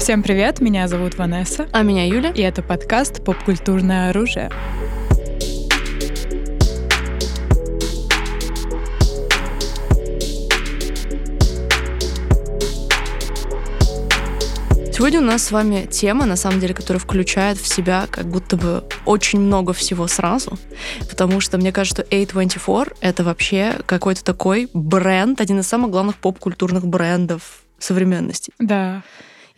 [0.00, 1.68] Всем привет, меня зовут Ванесса.
[1.72, 2.30] А меня Юля.
[2.30, 4.50] И это подкаст «Попкультурное оружие».
[14.90, 18.56] Сегодня у нас с вами тема, на самом деле, которая включает в себя как будто
[18.56, 20.58] бы очень много всего сразу,
[21.10, 26.16] потому что мне кажется, что A24— это вообще какой-то такой бренд, один из самых главных
[26.16, 28.50] поп-культурных брендов современности.
[28.58, 29.02] Да.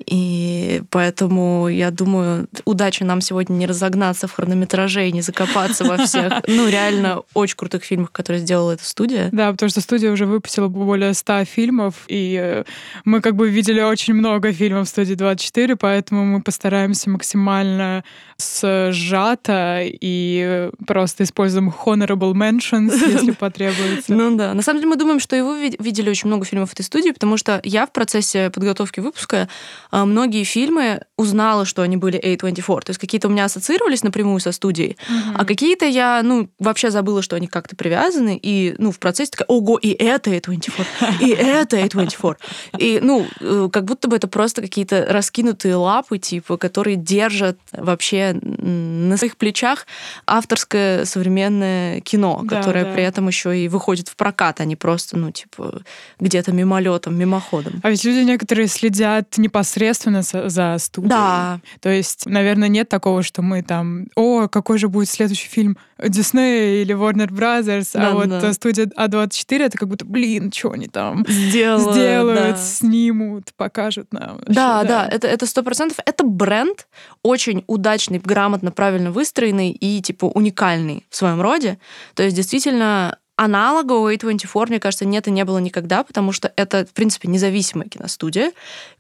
[0.06, 5.98] И поэтому я думаю, удачи нам сегодня не разогнаться в хронометраже и не закопаться во
[5.98, 9.28] всех, ну, реально очень крутых фильмах, которые сделала эта студия.
[9.32, 12.64] Да, потому что студия уже выпустила более 100 фильмов, и э,
[13.04, 18.04] мы как бы видели очень много фильмов в студии 24, поэтому мы постараемся максимально
[18.38, 24.12] сжато и просто используем honorable mentions, если потребуется.
[24.12, 24.54] Ну да.
[24.54, 27.36] На самом деле мы думаем, что и вы видели очень много фильмов этой студии, потому
[27.36, 29.48] что я в процессе подготовки выпуска
[29.92, 32.80] многие фильмы узнала, что они были A24.
[32.80, 35.34] То есть какие-то у меня ассоциировались напрямую со студией, mm-hmm.
[35.36, 39.46] а какие-то я, ну, вообще забыла, что они как-то привязаны, и, ну, в процессе такая,
[39.46, 40.86] ого, и это A24,
[41.20, 42.36] и это A24.
[42.78, 48.32] И, ну, э, как будто бы это просто какие-то раскинутые лапы, типа, которые держат вообще
[48.42, 49.86] на своих плечах
[50.26, 52.92] авторское современное кино, да, которое да.
[52.92, 55.82] при этом еще и выходит в прокат, а не просто, ну, типа,
[56.18, 57.80] где-то мимолетом, мимоходом.
[57.82, 61.10] А ведь люди некоторые следят непосредственно непосредственно за студией.
[61.10, 61.60] Да.
[61.80, 66.82] То есть, наверное, нет такого, что мы там, о, какой же будет следующий фильм Disney
[66.82, 68.52] или Warner Brothers, а да, а вот да.
[68.52, 72.56] студия А24 это как будто, блин, что они там сделают, сделают да.
[72.56, 74.38] снимут, покажут нам.
[74.38, 75.98] Вообще, да, да, это это сто процентов.
[76.04, 76.86] Это бренд
[77.22, 81.78] очень удачный, грамотно, правильно выстроенный и типа уникальный в своем роде.
[82.14, 86.52] То есть действительно Аналога у A24, мне кажется, нет и не было никогда, потому что
[86.56, 88.52] это, в принципе, независимая киностудия,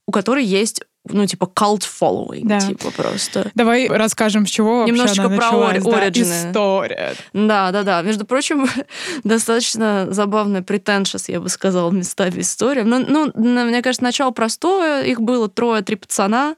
[0.06, 2.60] у которой есть ну, типа, cult following, да.
[2.60, 3.50] типа, просто.
[3.54, 7.14] Давай расскажем, с чего Немножечко вообще про началась, ори- да, история.
[7.32, 8.02] Да, да, да.
[8.02, 8.68] Между прочим,
[9.24, 12.84] достаточно забавная pretentious, я бы сказала, местами история.
[12.84, 15.02] Ну, ну, мне кажется, начало простое.
[15.02, 16.54] Их было трое-три пацана,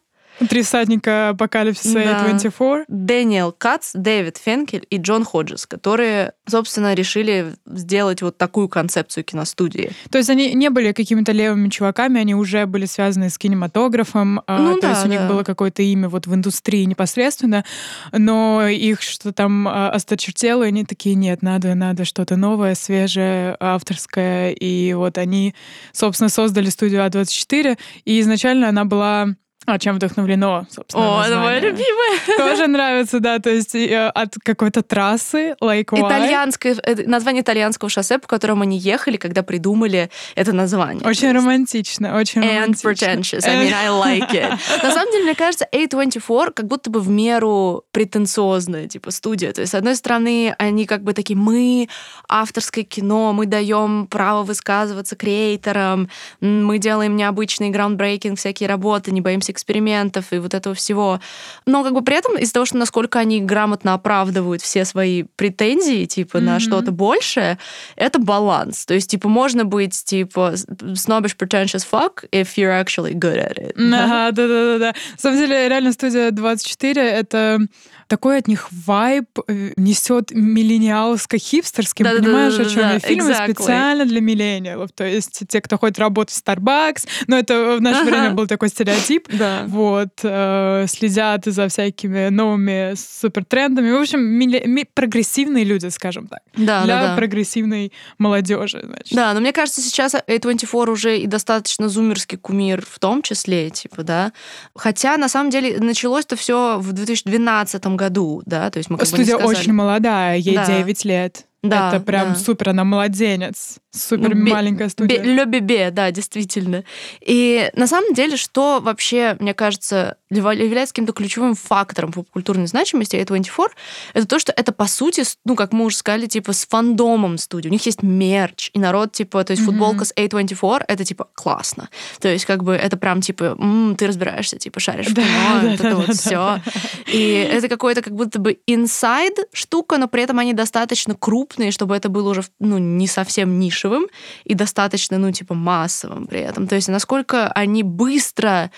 [0.49, 2.31] Три всадника апокалипсиса да.
[2.31, 2.85] A24.
[2.89, 9.93] Дэниел Кац, Дэвид Фенкель и Джон Ходжес, которые, собственно, решили сделать вот такую концепцию киностудии.
[10.11, 14.59] То есть они не были какими-то левыми чуваками, они уже были связаны с кинематографом, а,
[14.59, 15.15] ну, то да, есть у да.
[15.15, 17.65] них было какое-то имя вот в индустрии непосредственно,
[18.13, 23.57] но их что там а, осточертело, и они такие, нет, надо, надо что-то новое, свежее,
[23.61, 25.55] авторское, и вот они,
[25.93, 29.35] собственно, создали студию А24, и изначально она была
[29.67, 32.19] а чем вдохновлено, собственно, О, это мое любимое.
[32.37, 36.07] Тоже нравится, да, то есть э, от какой-то трассы, Lake Why.
[36.07, 41.07] Итальянское, э, название итальянского шоссе, по которому они ехали, когда придумали это название.
[41.07, 42.89] Очень романтично, очень And романтично.
[42.91, 44.51] pretentious, I mean, I like it.
[44.83, 49.53] На самом деле, мне кажется, A24 как будто бы в меру претенциозная, типа, студия.
[49.53, 51.89] То есть, с одной стороны, они как бы такие, мы
[52.29, 56.11] авторское кино, мы даем право высказываться креаторам,
[56.41, 61.21] мы делаем необычный граундбрейкинг, всякие работы, не боимся экспериментов и вот этого всего.
[61.67, 66.05] Но как бы при этом из-за того, что насколько они грамотно оправдывают все свои претензии,
[66.05, 66.41] типа, mm-hmm.
[66.41, 67.59] на что-то большее,
[67.97, 68.85] это баланс.
[68.85, 73.73] То есть, типа, можно быть, типа, snobbish pretentious fuck if you're actually good at it.
[73.77, 74.93] Ага, да-да-да.
[75.13, 77.61] На самом деле, реально, студия 24— это
[78.09, 82.05] такой от них вайб э, несет миллениалско-хипстерский.
[82.05, 82.99] Да, понимаешь, да, да, о чем да, я?
[82.99, 83.55] Фильмы exactly.
[83.55, 84.93] специально для миллениалов.
[84.93, 88.11] То есть те, кто ходит работать в Starbucks, но это в наше ага.
[88.11, 89.29] время был такой стереотип.
[89.33, 89.65] Да.
[89.67, 93.91] Вот, э, следят за всякими новыми супертрендами.
[93.91, 94.63] В общем, милли...
[94.67, 94.85] ми...
[94.93, 96.41] прогрессивные люди, скажем так.
[96.57, 97.17] Да, для да, да.
[97.17, 99.15] прогрессивной молодежи, значит.
[99.15, 104.03] Да, но мне кажется, сейчас A24 уже и достаточно зумерский кумир в том числе, типа,
[104.03, 104.33] да.
[104.75, 109.37] Хотя, на самом деле, началось-то все в 2012 году, да, то есть мы как Студия
[109.37, 110.67] бы не очень молодая, ей да.
[110.67, 111.47] 9 лет.
[111.65, 112.35] Да, это прям да.
[112.35, 113.79] супер, она младенец.
[113.91, 115.23] Супер ну, маленькая студия.
[115.23, 116.85] Ле бебе, да, действительно.
[117.21, 123.69] И на самом деле, что вообще, мне кажется, является каким-то ключевым фактором попкультурной значимости A24,
[124.15, 127.69] это то, что это, по сути, ну, как мы уже сказали, типа, с фандомом студии.
[127.69, 129.67] У них есть мерч, и народ, типа, то есть mm-hmm.
[129.67, 131.89] футболка с A24, это, типа, классно.
[132.21, 135.61] То есть, как бы, это прям, типа, м-м, ты разбираешься, типа, шаришь в кино, да,
[135.61, 136.31] вот да, это да, вот да, все.
[136.31, 136.63] Да.
[137.07, 141.97] И это какой-то как будто бы inside штука, но при этом они достаточно крупные, чтобы
[141.97, 144.07] это было уже, ну, не совсем ниш нишевым
[144.45, 146.67] и достаточно, ну, типа, массовым при этом.
[146.67, 148.71] То есть насколько они быстро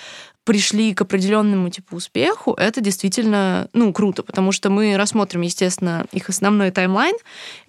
[0.44, 6.28] пришли к определенному типу успеху, это действительно, ну, круто, потому что мы рассмотрим, естественно, их
[6.28, 7.16] основной таймлайн,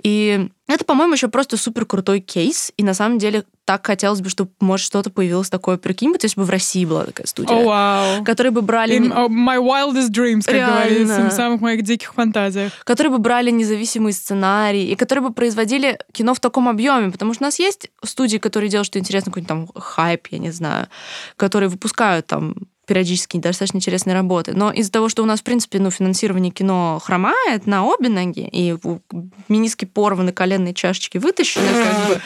[0.03, 4.29] и Это, по-моему, еще просто супер крутой кейс, и на самом деле так хотелось бы,
[4.29, 5.77] чтобы, может, что-то появилось такое.
[5.77, 7.55] Прикинь, вот если бы в России была такая студия.
[7.55, 8.23] Oh, wow.
[8.25, 8.97] Которые бы брали...
[8.97, 10.75] In my wildest dreams, как Реально.
[10.75, 12.73] говорится, в самых моих диких фантазиях.
[12.83, 17.43] Которые бы брали независимый сценарий, и которые бы производили кино в таком объеме, потому что
[17.43, 20.87] у нас есть студии, которые делают что-то интересное, какой-нибудь там хайп, я не знаю,
[21.37, 22.55] которые выпускают там
[22.87, 24.53] периодически достаточно интересные работы.
[24.53, 28.49] Но из-за того, что у нас, в принципе, ну, финансирование кино хромает на обе ноги,
[28.51, 28.75] и
[29.49, 32.21] миниски порваны, коленные чашечки вытащены, как бы,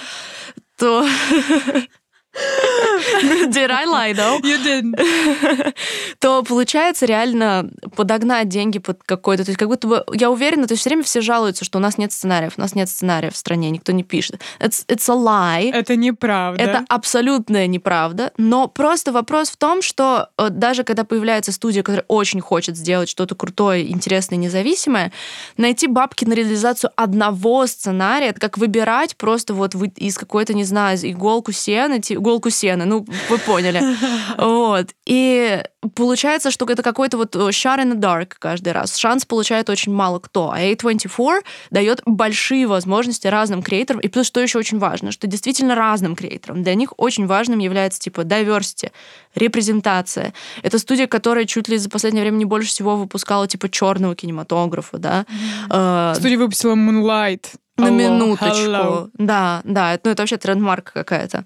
[0.77, 1.05] то
[2.33, 4.39] Did I lie, though?
[4.41, 4.95] You didn't.
[6.19, 9.43] То получается реально подогнать деньги под какой-то...
[9.43, 10.03] То есть как будто бы...
[10.13, 12.73] Я уверена, то есть все время все жалуются, что у нас нет сценариев, у нас
[12.75, 14.39] нет сценариев в стране, никто не пишет.
[14.59, 15.71] It's, it's a lie.
[15.73, 16.61] Это неправда.
[16.61, 18.31] Это абсолютная неправда.
[18.37, 23.09] Но просто вопрос в том, что э, даже когда появляется студия, которая очень хочет сделать
[23.09, 25.11] что-то крутое, интересное, независимое,
[25.57, 30.97] найти бабки на реализацию одного сценария, это как выбирать просто вот из какой-то, не знаю,
[31.01, 33.81] иголку сена, иголку сена, ну, вы поняли.
[34.37, 34.87] Вот.
[35.05, 35.61] И
[35.95, 38.95] получается, что это какой-то вот э, shot in the dark каждый раз.
[38.95, 40.51] Шанс получает очень мало кто.
[40.51, 44.01] А A24 дает большие возможности разным креаторам.
[44.01, 46.63] И плюс, что еще очень важно, что действительно разным креаторам.
[46.63, 48.91] Для них очень важным является типа diversity,
[49.35, 50.33] репрезентация.
[50.63, 54.97] Это студия, которая чуть ли за последнее время не больше всего выпускала типа черного кинематографа,
[54.97, 55.25] да.
[55.69, 56.15] Mm-hmm.
[56.15, 57.45] Студия выпустила Moonlight.
[57.77, 58.57] На hello, минуточку.
[58.57, 59.09] Hello.
[59.17, 61.45] Да, да, ну это вообще трендмарка какая-то.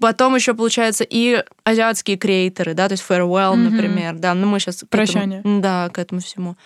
[0.00, 3.56] Потом еще, получается, и азиатские креаторы, да, то есть Farewell, mm-hmm.
[3.56, 4.84] например, да, но мы сейчас...
[4.88, 5.38] Прощание.
[5.38, 6.56] К этому, да, к этому всему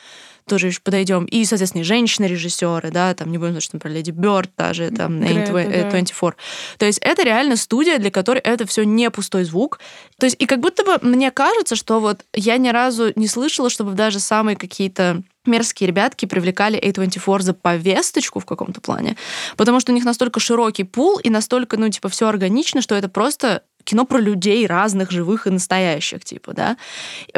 [0.51, 1.27] тоже еще подойдем.
[1.27, 5.53] И, соответственно, женщины-режиссеры, да, там не будем что, например, Леди Бёрд, та же, там, Грета,
[5.53, 6.13] A24.
[6.21, 6.33] Да.
[6.79, 9.79] То есть это реально студия, для которой это все не пустой звук.
[10.19, 13.71] То есть и как будто бы мне кажется, что вот я ни разу не слышала,
[13.71, 19.17] чтобы даже самые какие-то мерзкие ребятки привлекали A24 за повесточку в каком-то плане,
[19.57, 23.09] потому что у них настолько широкий пул и настолько, ну, типа, все органично, что это
[23.09, 26.77] просто кино про людей разных, живых и настоящих, типа, да.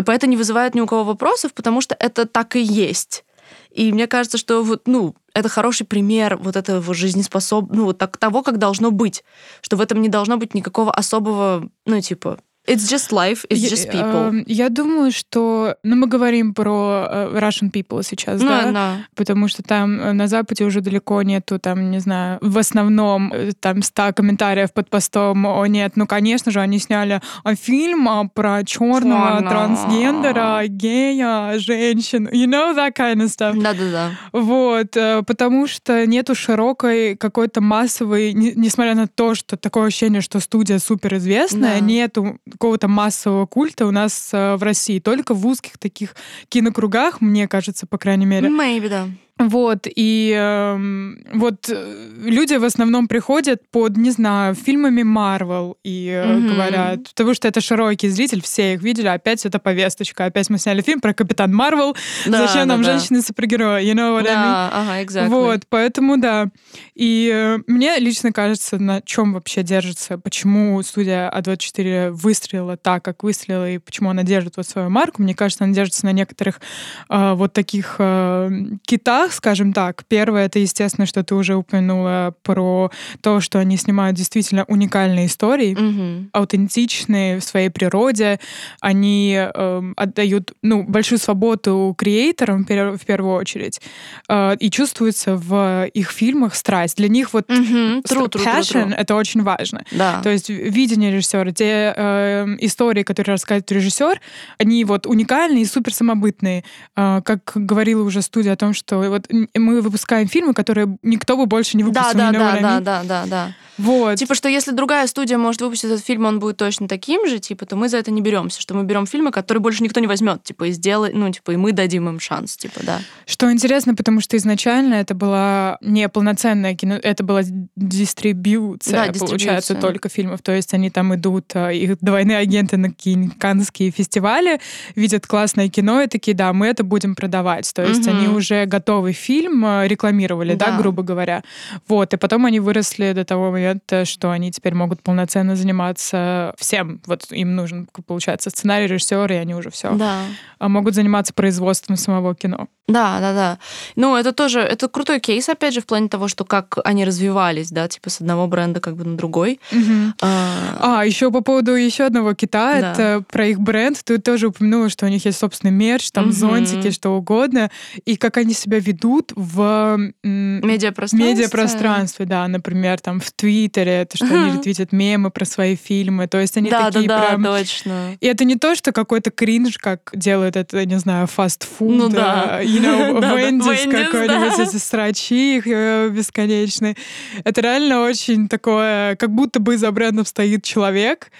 [0.04, 3.25] Поэтому не вызывает ни у кого вопросов, потому что это так и есть.
[3.70, 8.16] И мне кажется, что вот, ну, это хороший пример вот этого жизнеспособного, ну, вот так,
[8.19, 9.25] того, как должно быть.
[9.62, 13.91] Что в этом не должно быть никакого особого, ну, типа, It's just life, it's just
[13.91, 14.44] people.
[14.47, 15.75] Я, я думаю, что...
[15.82, 18.70] Ну, мы говорим про uh, Russian people сейчас, no, да?
[18.70, 18.99] No.
[19.17, 23.50] Потому что там э, на Западе уже далеко нету, там, не знаю, в основном э,
[23.59, 27.20] там 100 комментариев под постом, о нет, ну, конечно же, они сняли
[27.61, 29.49] фильм а, про черного no.
[29.49, 33.61] трансгендера, гея, женщин, you know, that kind of stuff.
[33.61, 34.11] Да-да-да.
[34.32, 34.93] Вот,
[35.26, 40.79] потому что нету широкой какой-то массовой, не, несмотря на то, что такое ощущение, что студия
[40.79, 41.85] суперизвестная, да.
[41.85, 45.00] нету какого-то массового культа у нас э, в России.
[45.00, 46.14] Только в узких таких
[46.49, 48.49] кинокругах, мне кажется, по крайней мере.
[48.49, 49.08] Maybe, да.
[49.49, 56.09] Вот, и эм, э, вот люди в основном приходят под, не знаю, фильмами Марвел и
[56.09, 56.53] э, mm-hmm.
[56.53, 60.83] говорят, потому что это широкий зритель, все их видели, опять это повесточка, опять мы сняли
[60.83, 61.97] фильм про Капитан Марвел,
[62.27, 62.93] да, зачем да, нам да.
[62.93, 64.71] женщины-супергерои, you know what да, I mean?
[64.73, 65.29] ага, exactly.
[65.29, 66.49] Вот, поэтому да.
[66.95, 73.23] И э, мне лично кажется, на чем вообще держится, почему студия А24 выстрелила так, как
[73.23, 76.61] выстрелила, и почему она держит вот свою марку, мне кажется, она держится на некоторых
[77.09, 78.50] э, вот таких э,
[78.87, 80.05] китах, скажем так.
[80.08, 82.90] Первое, это, естественно, что ты уже упомянула про
[83.20, 86.29] то, что они снимают действительно уникальные истории, mm-hmm.
[86.32, 88.40] аутентичные в своей природе.
[88.80, 93.80] Они э, отдают ну, большую свободу креаторам в первую очередь.
[94.28, 96.97] Э, и чувствуется в их фильмах страсть.
[96.97, 98.02] Для них вот mm-hmm.
[98.02, 98.95] true, true, passion true.
[98.95, 99.85] это очень важно.
[99.90, 100.21] Да.
[100.23, 104.21] То есть видение режиссера, те э, истории, которые рассказывает режиссер,
[104.59, 106.64] они вот уникальные и супер самобытные.
[106.97, 111.47] Э, как говорила уже студия о том, что вот мы выпускаем фильмы, которые никто бы
[111.47, 112.19] больше не выпустил.
[112.19, 113.55] Да, да, да, да, да, да, да.
[113.79, 114.17] Вот.
[114.17, 117.64] Типа, что если другая студия может выпустить этот фильм, он будет точно таким же, типа,
[117.67, 120.43] то мы за это не беремся, что мы берем фильмы, которые больше никто не возьмет,
[120.43, 123.00] типа, и сделай, ну, типа, и мы дадим им шанс, типа, да.
[123.26, 127.43] Что интересно, потому что изначально это была не полноценная кино, это была
[127.76, 130.43] дистрибьюция, да, получается, только фильмов.
[130.43, 132.93] То есть они там идут, а, их двойные агенты на
[133.38, 134.61] каннские фестивали,
[134.95, 137.73] видят классное кино и такие, да, мы это будем продавать.
[137.75, 138.17] То есть угу.
[138.17, 138.67] они уже
[139.02, 140.66] готовый фильм а, рекламировали, да.
[140.66, 141.42] да, грубо говоря.
[141.88, 147.00] Вот, и потом они выросли до того момента, что они теперь могут полноценно заниматься всем.
[147.06, 150.23] Вот им нужен, получается, сценарий, режиссер, и они уже все да.
[150.59, 152.68] А могут заниматься производством самого кино.
[152.89, 153.59] Да, да, да.
[153.95, 157.71] Ну, это тоже, это крутой кейс, опять же, в плане того, что как они развивались,
[157.71, 159.61] да, типа с одного бренда как бы на другой.
[159.71, 160.15] Угу.
[160.21, 162.93] А, а еще по поводу еще одного кита, да.
[162.93, 164.01] это про их бренд.
[164.03, 166.33] Ты тоже упомянула, что у них есть собственный мерч, там угу.
[166.33, 167.71] зонтики, что угодно,
[168.05, 171.35] и как они себя ведут в медиапространстве.
[171.35, 176.41] медиапространстве, да, например, там в Твиттере, это что они ретвитят мемы про свои фильмы, то
[176.41, 177.45] есть они да, такие да, да, прям...
[177.45, 178.17] точно.
[178.21, 182.61] И это не то, что какой-то кринж, как делают это, не знаю, фастфуд, ну, да
[182.73, 186.97] you know, Вендис какой-нибудь, эти срачи их э, бесконечные.
[187.45, 191.31] Это реально очень такое, как будто бы за брендом стоит человек,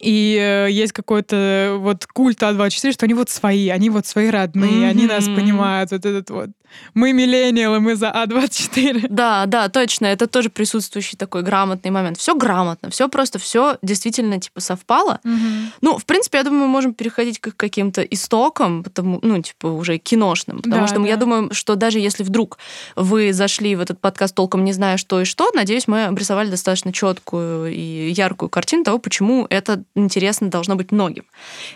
[0.00, 4.70] и э, есть какой-то вот культ А24, что они вот свои, они вот свои родные,
[4.70, 4.90] mm-hmm.
[4.90, 6.50] они нас понимают, вот этот вот
[6.94, 9.06] мы миллениалы, мы за А24.
[9.08, 10.06] Да, да, точно.
[10.06, 12.18] Это тоже присутствующий такой грамотный момент.
[12.18, 15.20] Все грамотно, все просто, все действительно типа совпало.
[15.24, 15.32] Угу.
[15.80, 19.98] Ну, в принципе, я думаю, мы можем переходить к каким-то истокам, потому, ну, типа, уже
[19.98, 20.58] киношным.
[20.58, 21.08] Потому да, что да.
[21.08, 22.58] я думаю, что даже если вдруг
[22.96, 26.92] вы зашли в этот подкаст толком не зная, что и что, надеюсь, мы обрисовали достаточно
[26.92, 31.24] четкую и яркую картину того, почему это интересно должно быть многим.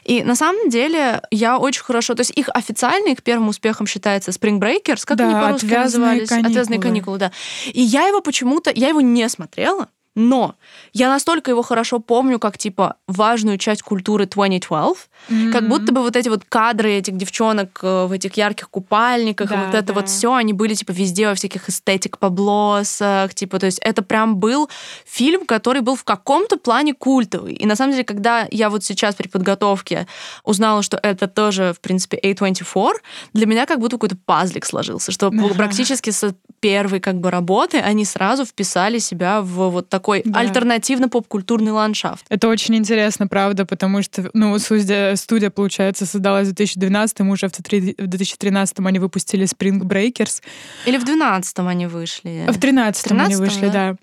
[0.05, 2.15] И на самом деле я очень хорошо...
[2.15, 5.67] То есть их официально, их первым успехом считается Spring Break, Сникерс, как да, они по-русски
[5.67, 6.29] назывались?
[6.29, 6.51] Каникулы.
[6.51, 7.33] Отвязные каникулы, да.
[7.67, 10.57] И я его почему-то, я его не смотрела, но
[10.93, 15.53] я настолько его хорошо помню, как, типа, важную часть культуры 2012, mm-hmm.
[15.53, 19.65] как будто бы вот эти вот кадры этих девчонок э, в этих ярких купальниках, да,
[19.65, 19.93] вот это да.
[19.95, 24.37] вот все, они были, типа, везде во всяких эстетик поблосах, типа, то есть это прям
[24.39, 24.69] был
[25.07, 27.55] фильм, который был в каком-то плане культовый.
[27.55, 30.09] И на самом деле, когда я вот сейчас при подготовке
[30.43, 32.95] узнала, что это тоже, в принципе, A24,
[33.35, 35.55] для меня как будто какой-то пазлик сложился, что uh-huh.
[35.55, 40.41] практически с первой как бы работы они сразу вписали себя в вот такой такой да.
[40.41, 42.25] альтернативно-поп-культурный ландшафт.
[42.29, 47.53] Это очень интересно, правда, потому что, ну, студия, студия получается, создалась в 2012, уже в
[47.53, 50.41] 2013 они выпустили Spring Breakers.
[50.87, 52.45] Или в 2012 они вышли?
[52.47, 53.73] В 2013 они вышли, да.
[53.73, 53.97] да.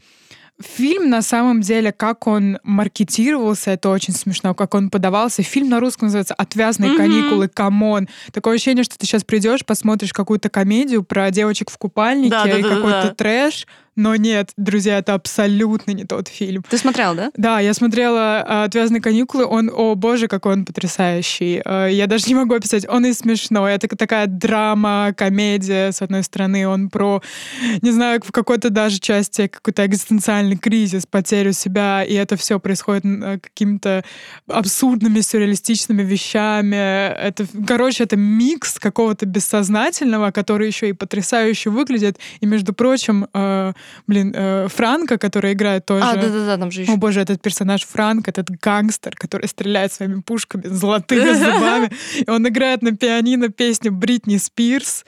[0.62, 5.44] Фильм, на самом деле, как он маркетировался, это очень смешно, как он подавался.
[5.44, 6.98] Фильм на русском называется «Отвязные mm-hmm.
[6.98, 8.08] каникулы», come on.
[8.32, 12.58] Такое ощущение, что ты сейчас придешь, посмотришь какую-то комедию про девочек в купальнике да, да,
[12.58, 13.16] и да, какой-то да.
[13.16, 16.64] трэш, но нет, друзья, это абсолютно не тот фильм.
[16.70, 17.32] Ты смотрел, да?
[17.36, 19.46] Да, я смотрела «Отвязные каникулы».
[19.46, 21.62] Он, о боже, какой он потрясающий.
[21.64, 22.86] Э, я даже не могу описать.
[22.88, 23.74] Он и смешной.
[23.74, 26.68] Это такая драма, комедия, с одной стороны.
[26.68, 27.22] Он про,
[27.82, 33.06] не знаю, в какой-то даже части какой-то экзистенциальный кризис, потерю себя, и это все происходит
[33.06, 34.04] э, какими-то
[34.48, 36.76] абсурдными, сюрреалистичными вещами.
[36.76, 42.20] Это, короче, это микс какого-то бессознательного, который еще и потрясающе выглядит.
[42.42, 43.74] И, между прочим, э,
[44.08, 46.06] блин, э, Франка, который играет тоже.
[46.06, 46.94] А, да-да-да, там же еще.
[46.94, 51.92] О боже, этот персонаж Франк, этот гангстер, который стреляет своими пушками золотыми зубами.
[52.16, 55.06] И он играет на пианино песню Бритни Спирс.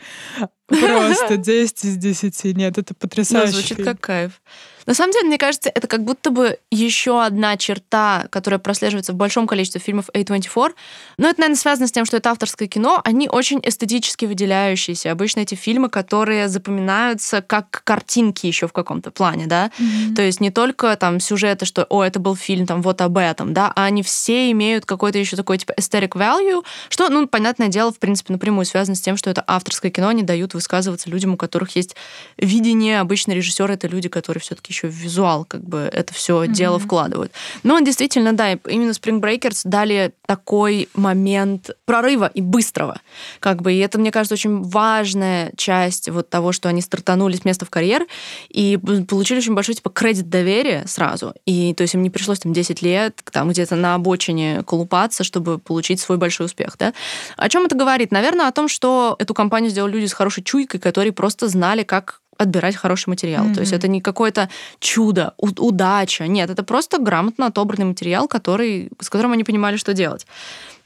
[0.67, 2.55] Просто 10 из 10.
[2.55, 3.51] Нет, это потрясающе.
[3.51, 4.41] Да, звучит как кайф.
[4.87, 9.15] На самом деле, мне кажется, это как будто бы еще одна черта, которая прослеживается в
[9.15, 10.73] большом количестве фильмов A24.
[11.17, 13.01] Но это, наверное, связано с тем, что это авторское кино.
[13.03, 15.11] Они очень эстетически выделяющиеся.
[15.11, 19.71] Обычно эти фильмы, которые запоминаются как картинки еще в каком-то плане, да.
[19.77, 20.15] Mm-hmm.
[20.15, 23.53] То есть не только там сюжеты, что, о, это был фильм, там, вот об этом,
[23.53, 27.91] да, а они все имеют какой-то еще такой, типа, aesthetic value, что, ну, понятное дело,
[27.91, 31.37] в принципе, напрямую связано с тем, что это авторское кино, они дают высказываться людям, у
[31.37, 31.95] которых есть
[32.37, 33.01] видение.
[33.01, 36.51] Обычно режиссеры это люди, которые все-таки еще в визуал как бы это все mm-hmm.
[36.51, 37.31] дело вкладывают.
[37.63, 42.99] Но он действительно, да, именно Spring Breakers дали такой момент прорыва и быстрого.
[43.39, 47.45] Как бы, и это, мне кажется, очень важная часть вот того, что они стартанули с
[47.45, 48.05] места в карьер
[48.49, 51.33] и получили очень большой типа кредит доверия сразу.
[51.45, 55.57] И то есть им не пришлось там 10 лет там где-то на обочине колупаться, чтобы
[55.57, 56.75] получить свой большой успех.
[56.77, 56.93] Да?
[57.37, 58.11] О чем это говорит?
[58.11, 62.21] Наверное, о том, что эту компанию сделали люди с хорошей чуйкой, которые просто знали, как
[62.37, 63.45] отбирать хороший материал.
[63.45, 63.53] Mm-hmm.
[63.53, 66.27] То есть это не какое-то чудо, удача.
[66.27, 70.25] Нет, это просто грамотно отобранный материал, который, с которым они понимали, что делать.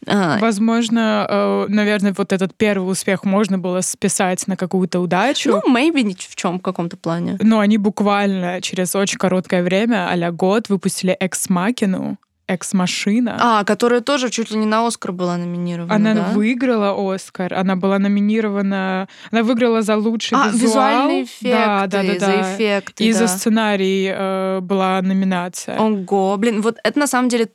[0.08, 0.40] А.
[0.40, 5.62] Возможно, э, наверное, вот этот первый успех можно было списать на какую-то удачу.
[5.66, 7.38] Ну, maybe в чем в каком-то плане.
[7.42, 12.18] Но они буквально через очень короткое время, а год, выпустили «Экс-макину»,
[12.52, 13.38] Экс-машина.
[13.40, 15.96] А, которая тоже чуть ли не на Оскар была номинирована.
[15.96, 16.32] Она да?
[16.34, 17.54] выиграла Оскар.
[17.54, 19.08] Она была номинирована.
[19.32, 20.60] Она выиграла за лучший а, визуал.
[20.60, 22.26] визуальные эффекты, да, да, да, да.
[22.26, 23.04] за эффекты.
[23.06, 23.20] И да.
[23.20, 25.80] за сценарий э, была номинация.
[25.80, 27.48] Ого, блин, вот это на самом деле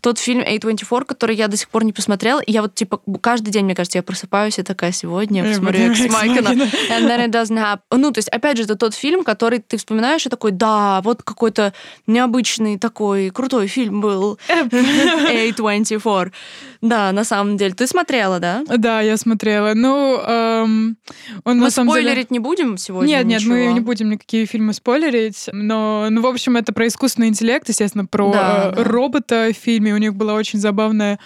[0.00, 2.40] тот фильм A24, который я до сих пор не посмотрела.
[2.40, 6.00] И я вот типа каждый день, мне кажется, я просыпаюсь и такая сегодня посмотрю Экс
[6.08, 6.50] Майкена.
[6.90, 7.80] And then it doesn't happen.
[7.90, 11.24] Ну, то есть, опять же, это тот фильм, который ты вспоминаешь и такой, да, вот
[11.24, 11.72] какой-то
[12.06, 16.32] необычный такой крутой фильм был A24.
[16.80, 17.74] Да, на самом деле.
[17.74, 18.62] Ты смотрела, да?
[18.66, 19.72] Да, я смотрела.
[19.74, 20.96] Ну, эм,
[21.44, 22.28] он мы на самом спойлерить деле...
[22.30, 23.08] не будем сегодня?
[23.08, 25.48] Нет, нет, мы не будем никакие фильмы спойлерить.
[25.52, 28.84] Но, ну, в общем, это про искусственный интеллект, естественно, про да, э, да.
[28.84, 29.94] робота в фильме.
[29.94, 31.18] У них была очень забавная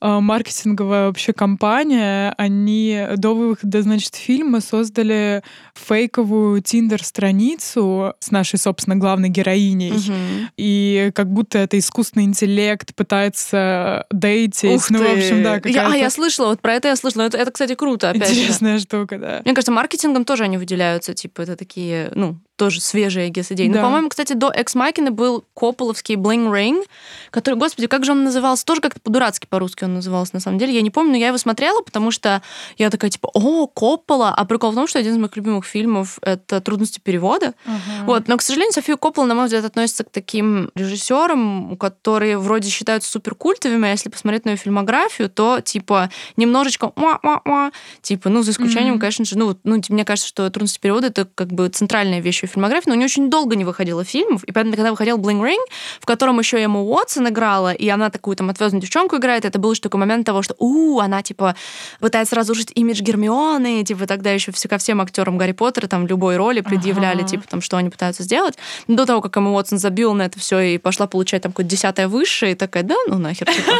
[0.00, 5.42] маркетинговая вообще компания, они до выхода, значит, фильма создали
[5.74, 9.92] фейковую Тиндер-страницу с нашей, собственно, главной героиней.
[9.92, 10.50] Угу.
[10.56, 14.76] И как будто это искусственный интеллект пытается дейтить.
[14.76, 15.04] Ух ну, ты.
[15.04, 17.22] в общем, да, я, А, я слышала, вот про это я слышала.
[17.22, 18.84] Это, это кстати, круто, опять Интересная же.
[18.84, 19.40] штука, да.
[19.44, 23.68] Мне кажется, маркетингом тоже они выделяются, типа, это такие, ну, тоже свежая гес идея.
[23.68, 23.80] Ну, да.
[23.80, 26.84] Но, по-моему, кстати, до Экс Макины был Копполовский Bling Ring,
[27.30, 28.64] который, господи, как же он назывался?
[28.64, 30.74] Тоже как-то по-дурацки по-русски он назывался, на самом деле.
[30.74, 32.42] Я не помню, но я его смотрела, потому что
[32.78, 34.34] я такая, типа, о, Коппола.
[34.34, 37.54] А прикол в том, что один из моих любимых фильмов— это «Трудности перевода».
[37.66, 38.06] Uh-huh.
[38.06, 38.28] Вот.
[38.28, 43.10] Но, к сожалению, София Коппола, на мой взгляд, относится к таким режиссерам, которые вроде считаются
[43.10, 46.92] суперкультовыми, а если посмотреть на ее фильмографию, то, типа, немножечко
[48.02, 49.00] типа, ну, за исключением, mm-hmm.
[49.00, 52.52] конечно же, ну, ну, мне кажется, что «Трудности перевода»— это как бы центральная вещь ее
[52.52, 55.64] фильмографии, но у нее очень долго не выходило фильмов, и поэтому, когда выходил Bling Ring,
[56.00, 59.72] в котором еще Эмма Уотсон играла, и она такую там отвязную девчонку играет, это был
[59.72, 61.56] еще такой момент того, что, у, она, типа,
[62.00, 66.08] пытается разрушить имидж Гермионы, типа, тогда еще все ко всем актерам Гарри Поттера там в
[66.08, 67.28] любой роли предъявляли, ага.
[67.28, 68.54] типа, там, что они пытаются сделать.
[68.88, 72.08] До того, как Эмма Уотсон забила на это все и пошла получать там какое-то десятое
[72.08, 73.72] высшее, и такая, да, ну нахер, типа.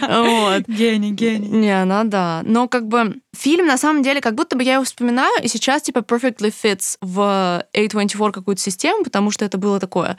[0.00, 0.68] Вот.
[0.68, 1.48] Гений, гений.
[1.48, 2.42] Не, она, да.
[2.44, 5.82] Но как бы фильм, на самом деле, как будто бы я его вспоминаю, и сейчас,
[5.82, 10.18] типа, perfectly fits в A24 какую-то систему, потому что это было такое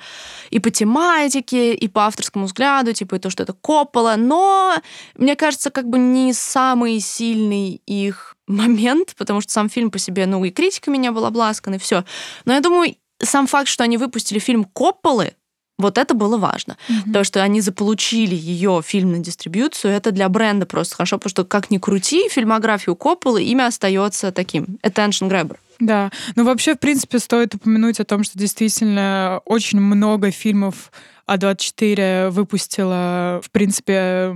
[0.49, 4.75] и по тематике, и по авторскому взгляду, типа, и то, что это Коппола, но,
[5.15, 10.25] мне кажется, как бы не самый сильный их момент, потому что сам фильм по себе,
[10.25, 12.03] ну, и критиками не был обласкан, и все.
[12.45, 15.33] Но я думаю, сам факт, что они выпустили фильм Копполы,
[15.81, 16.77] вот это было важно.
[16.87, 17.13] Mm-hmm.
[17.13, 21.43] То, что они заполучили ее фильм на дистрибьюцию, это для бренда просто хорошо, потому что
[21.43, 24.77] как ни крути, фильмографию Копполы, имя остается таким.
[24.83, 25.57] Attention grabber.
[25.79, 30.91] Да, ну вообще, в принципе, стоит упомянуть о том, что действительно очень много фильмов
[31.31, 34.35] а24 выпустила, в принципе,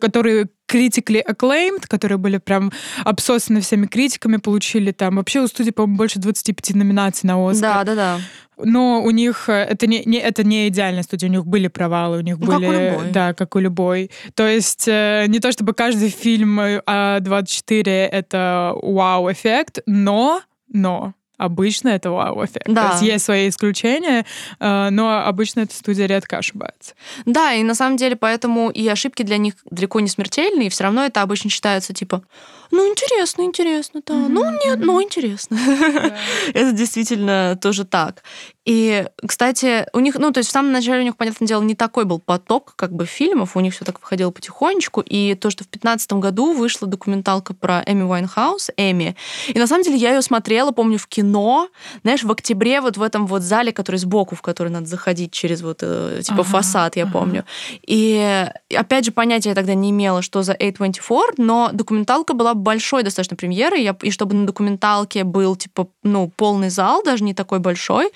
[0.00, 2.72] которые critically acclaimed, которые были прям
[3.04, 7.84] обсосаны всеми критиками, получили там вообще у студии, по-моему, больше 25 номинаций на Оскар.
[7.84, 8.20] Да, да, да.
[8.58, 12.18] Но у них э, это не, не, это не идеальная студия, у них были провалы,
[12.18, 12.66] у них ну, были...
[12.66, 13.10] Как у любой.
[13.12, 14.10] Да, как у любой.
[14.34, 20.40] То есть э, не то чтобы каждый фильм А24 это вау-эффект, но,
[20.72, 22.66] но Обычно это вау-эффект.
[22.68, 22.88] Да.
[22.88, 24.24] То есть есть свои исключения,
[24.58, 26.94] э, но обычно эта студия редко ошибается.
[27.26, 30.84] Да, и на самом деле поэтому и ошибки для них далеко не смертельные, и все
[30.84, 32.22] равно это обычно считается типа
[32.70, 34.14] ну, интересно, интересно, да.
[34.14, 34.28] Mm-hmm.
[34.28, 35.56] Ну, нет, но интересно.
[35.56, 36.16] Yeah.
[36.54, 38.22] Это действительно тоже так.
[38.66, 41.76] И, кстати, у них, ну, то есть в самом начале у них, понятное дело, не
[41.76, 45.62] такой был поток как бы фильмов, у них все так выходило потихонечку, и то, что
[45.62, 49.14] в 2015 году вышла документалка про Эми Уайнхаус, Эми,
[49.46, 51.68] и на самом деле я ее смотрела, помню, в кино,
[52.02, 55.62] знаешь, в октябре вот в этом вот зале, который сбоку, в который надо заходить через
[55.62, 57.12] вот, э, типа, ага, фасад, я ага.
[57.12, 57.44] помню.
[57.86, 63.02] И, опять же, понятия я тогда не имела, что за A24, но документалка была большой
[63.02, 67.58] достаточно премьерой, я, и чтобы на документалке был, типа, ну, полный зал, даже не такой
[67.58, 68.10] большой,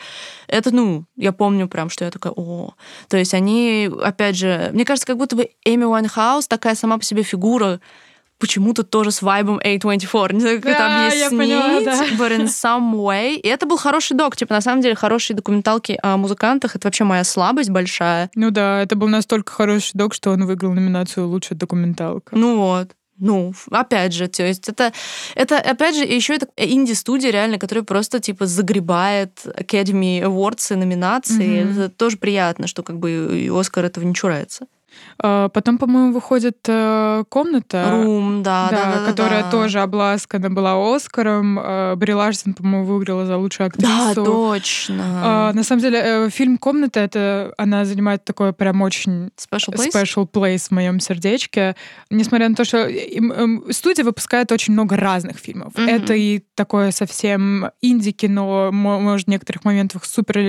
[0.49, 2.75] это, ну, я помню прям, что я такая, о.
[3.09, 7.05] То есть они, опять же, мне кажется, как будто бы Эми Уайнхаус такая сама по
[7.05, 7.81] себе фигура,
[8.41, 10.33] почему-то тоже с вайбом A24.
[10.33, 12.07] Не знаю, как да, это объяснить, поняла, да.
[12.19, 13.35] but in some way.
[13.35, 14.35] И это был хороший док.
[14.35, 18.31] Типа, на самом деле, хорошие документалки о музыкантах— это вообще моя слабость большая.
[18.35, 22.35] Ну да, это был настолько хороший док, что он выиграл номинацию «Лучшая документалка».
[22.35, 22.91] Ну вот.
[23.21, 24.93] Ну, опять же, то есть это,
[25.35, 31.63] это опять же, еще это инди-студия реально, которая просто, типа, загребает Academy Awards и номинации.
[31.63, 31.73] Mm-hmm.
[31.73, 34.67] Это тоже приятно, что как бы и Оскар этого не чурается.
[35.19, 37.89] А, потом, по-моему, выходит э, комната.
[37.91, 39.51] Рум, да, да, да, да, которая да.
[39.51, 41.59] тоже обласкана была Оскаром.
[41.59, 43.89] Э, Бри Ларсон, по-моему, выиграла за лучшую актрису.
[43.89, 45.05] Да, точно.
[45.23, 49.93] А, на самом деле, э, фильм Комната это она занимает такое прям очень special place?
[49.93, 51.77] special place в моем сердечке.
[52.11, 52.89] Несмотря на то, что
[53.71, 55.75] студия выпускает очень много разных фильмов.
[55.75, 55.91] Mm-hmm.
[55.91, 60.41] Это и такое совсем инди-кино, может, в некоторых моментах супер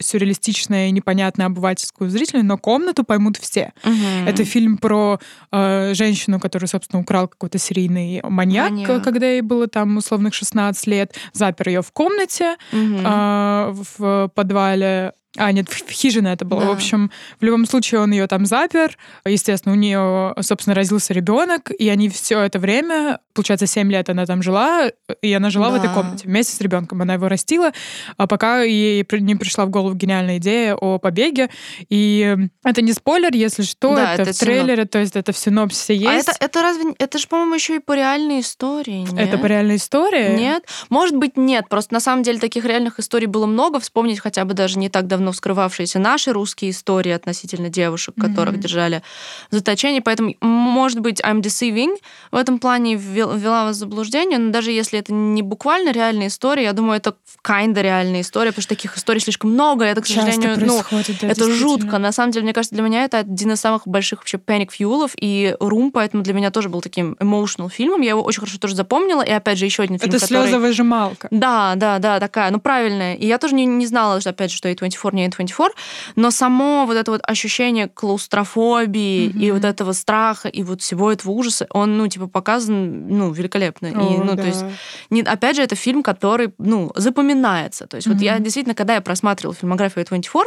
[0.00, 3.72] сюрреалистичное и непонятное обывательскую зрителю, но комнату поймут все.
[3.86, 4.28] Угу.
[4.28, 5.20] Это фильм про
[5.52, 10.86] э, женщину, которую, собственно, украл какой-то серийный маньяк, маньяк, когда ей было там условных 16
[10.86, 12.98] лет, запер ее в комнате угу.
[13.04, 16.62] э, в подвале А, нет, хижина это было.
[16.62, 16.66] Да.
[16.68, 18.96] В общем, в любом случае он ее там запер.
[19.24, 24.26] Естественно, у нее, собственно, родился ребенок, и они все это время, получается, 7 лет она
[24.26, 24.90] там жила,
[25.22, 25.72] и она жила да.
[25.72, 27.02] в этой комнате вместе с ребенком.
[27.02, 27.72] Она его растила,
[28.16, 31.50] а пока ей не пришла в голову гениальная идея о побеге.
[31.88, 34.90] И это не спойлер, если что, да, это, это в трейлере, синоп...
[34.90, 36.28] то есть это в синопсисе есть.
[36.28, 36.94] А это, это разве...
[36.98, 39.28] Это же, по-моему, еще и по реальной истории, нет?
[39.28, 40.36] Это по реальной истории?
[40.36, 40.64] Нет.
[40.88, 41.68] Может быть, нет.
[41.68, 43.80] Просто на самом деле таких реальных историй было много.
[43.80, 48.58] Вспомнить хотя бы даже не так давно вскрывавшиеся наши русские истории относительно девушек, которых mm-hmm.
[48.58, 49.02] держали
[49.50, 50.00] в заточении.
[50.00, 51.96] Поэтому, может быть, I'm deceiving
[52.30, 56.64] в этом плане ввела вас в заблуждение, но даже если это не буквально реальная история,
[56.64, 60.06] я думаю, это kinda реальная история, потому что таких историй слишком много, и это, к
[60.06, 61.98] сожалению, ну, да, это жутко.
[61.98, 65.12] На самом деле, мне кажется, для меня это один из самых больших вообще panic фьюлов,
[65.20, 68.00] и Рум, поэтому для меня тоже был таким emotional фильмом.
[68.00, 70.44] Я его очень хорошо тоже запомнила, и опять же еще один фильм, Это который...
[70.44, 71.28] слезовыжималка.
[71.30, 73.14] Да, да, да, такая, ну правильная.
[73.14, 75.70] И я тоже не, не знала, что, опять же, что A24 не A24,
[76.16, 79.38] но само вот это вот ощущение клаустрофобии mm-hmm.
[79.40, 83.88] и вот этого страха и вот всего этого ужаса, он, ну, типа, показан, ну, великолепно.
[83.88, 84.42] О, и, ну, да.
[84.42, 84.64] то есть,
[85.10, 87.86] не, опять же, это фильм, который, ну, запоминается.
[87.86, 88.12] То есть, mm-hmm.
[88.12, 90.44] вот я действительно, когда я просматривала фильмографию A24,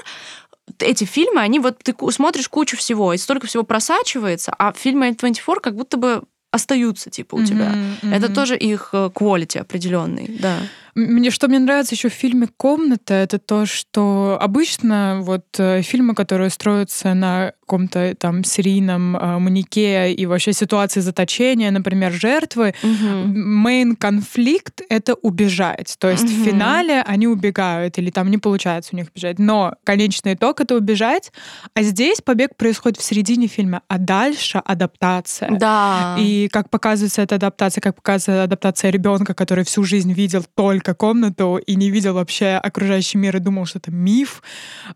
[0.79, 5.59] эти фильмы, они вот ты смотришь кучу всего, и столько всего просачивается, а фильмы A24
[5.61, 7.73] как будто бы остаются, типа, у mm-hmm, тебя.
[7.73, 8.15] Mm-hmm.
[8.15, 10.57] Это тоже их э, quality определенный, да.
[10.95, 16.15] Мне что мне нравится еще в фильме «Комната», это то, что обычно вот э, фильмы,
[16.15, 23.91] которые строятся на каком-то там серийном э, маньяке и вообще ситуации заточения, например, жертвы, мейн
[23.91, 23.97] угу.
[23.97, 25.95] конфликт— это убежать.
[25.99, 26.31] То есть угу.
[26.31, 29.37] в финале они убегают или там не получается у них бежать.
[29.37, 31.31] Но конечный итог— это убежать.
[31.75, 35.51] А здесь побег происходит в середине фильма, а дальше адаптация.
[35.51, 36.15] Да.
[36.19, 40.95] И как показывается эта адаптация, как показывается адаптация ребенка, который всю жизнь видел только только
[40.95, 44.41] комнату и не видел вообще окружающий мир и думал, что это миф,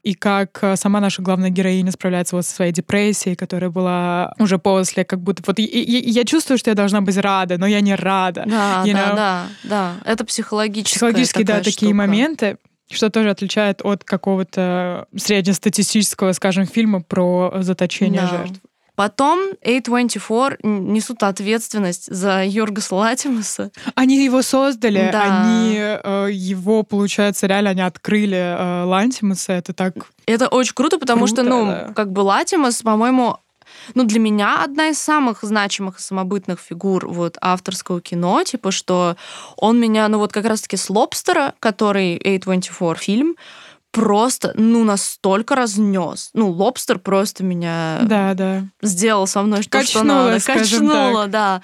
[0.02, 4.58] и как э, сама наша главная героиня справляется вот со своей депрессией, которая была уже
[4.58, 7.82] после, как будто вот и, и, я чувствую, что я должна быть рада, но я
[7.82, 8.44] не рада.
[8.46, 10.96] Да, you да, да, да, это психологически.
[10.96, 11.96] Психологически, да, такие штука.
[11.96, 12.58] моменты
[12.90, 18.28] что тоже отличает от какого-то среднестатистического, скажем, фильма про заточение да.
[18.28, 18.60] жертв.
[18.96, 23.72] Потом A24 несут ответственность за Йоргаса Латимуса.
[23.96, 25.24] Они его создали, да.
[25.24, 29.54] они э, его, получается, реально они открыли э, Латимуса.
[29.54, 29.94] Это так.
[30.28, 31.94] Это очень круто, потому круто, что, ну, да.
[31.96, 33.40] как бы Латимус, по-моему,
[33.96, 39.16] ну, для меня одна из самых значимых и самобытных фигур вот авторского кино, типа, что
[39.58, 43.36] он меня, ну, вот как раз-таки с Лобстера, который A24 фильм,
[43.94, 46.32] просто, ну, настолько разнес.
[46.34, 48.64] Ну, лобстер просто меня да, да.
[48.82, 50.44] сделал со мной что, что надо.
[50.44, 51.62] Качнуло, да.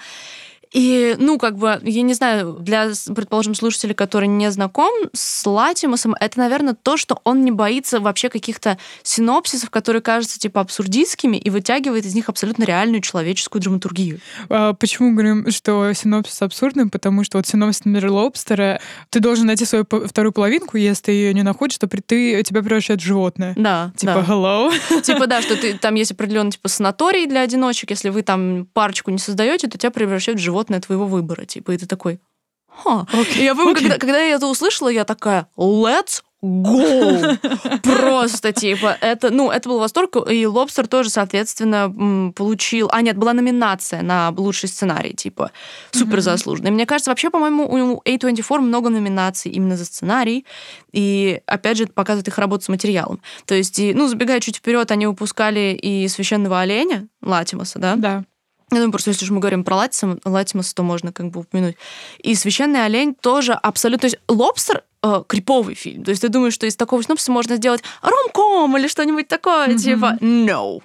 [0.72, 6.14] И, ну, как бы, я не знаю, для, предположим, слушателей, который не знаком с Латимусом,
[6.18, 11.50] это, наверное, то, что он не боится вообще каких-то синопсисов, которые кажутся, типа, абсурдистскими, и
[11.50, 14.20] вытягивает из них абсолютно реальную человеческую драматургию.
[14.48, 16.88] А почему говорим, что синопсис абсурдный?
[16.88, 18.80] Потому что вот синопсис, например, Лобстера,
[19.10, 23.00] ты должен найти свою вторую половинку, если ты ее не находишь, то ты, тебя превращает
[23.00, 23.54] в животное.
[23.56, 24.32] Да, Типа, да.
[24.32, 25.02] hello?
[25.02, 29.10] Типа, да, что ты, там есть определенный, типа, санаторий для одиночек, если вы там парочку
[29.10, 32.20] не создаете, то тебя превращают в животное животное твоего выбора, типа, и ты такой,
[32.68, 33.06] Ха.
[33.12, 33.40] Okay.
[33.40, 33.80] И я помню, okay.
[33.80, 37.36] когда, когда я это услышала, я такая, let's go!
[37.82, 42.88] Просто, типа, это, ну, это был восторг, и Лобстер тоже, соответственно, получил...
[42.92, 45.50] А, нет, была номинация на лучший сценарий, типа,
[45.90, 46.70] супер заслуженный.
[46.70, 50.46] Мне кажется, вообще, по-моему, у A24 много номинаций именно за сценарий,
[50.92, 53.20] и, опять же, это показывает их работу с материалом.
[53.46, 57.96] То есть, и, ну, забегая чуть вперед, они выпускали и «Священного оленя» Латимоса, да?
[57.96, 58.24] Да.
[58.70, 61.76] Я думаю, просто если уж мы говорим про Латимус, Латимуса, то можно как бы упомянуть.
[62.18, 64.08] И «Священный олень» тоже абсолютно...
[64.08, 66.04] То есть «Лобстер» э, криповый фильм.
[66.04, 69.78] То есть ты думаешь, что из такого синопсиса можно сделать ромком или что-нибудь такое, mm-hmm.
[69.78, 70.80] типа «no».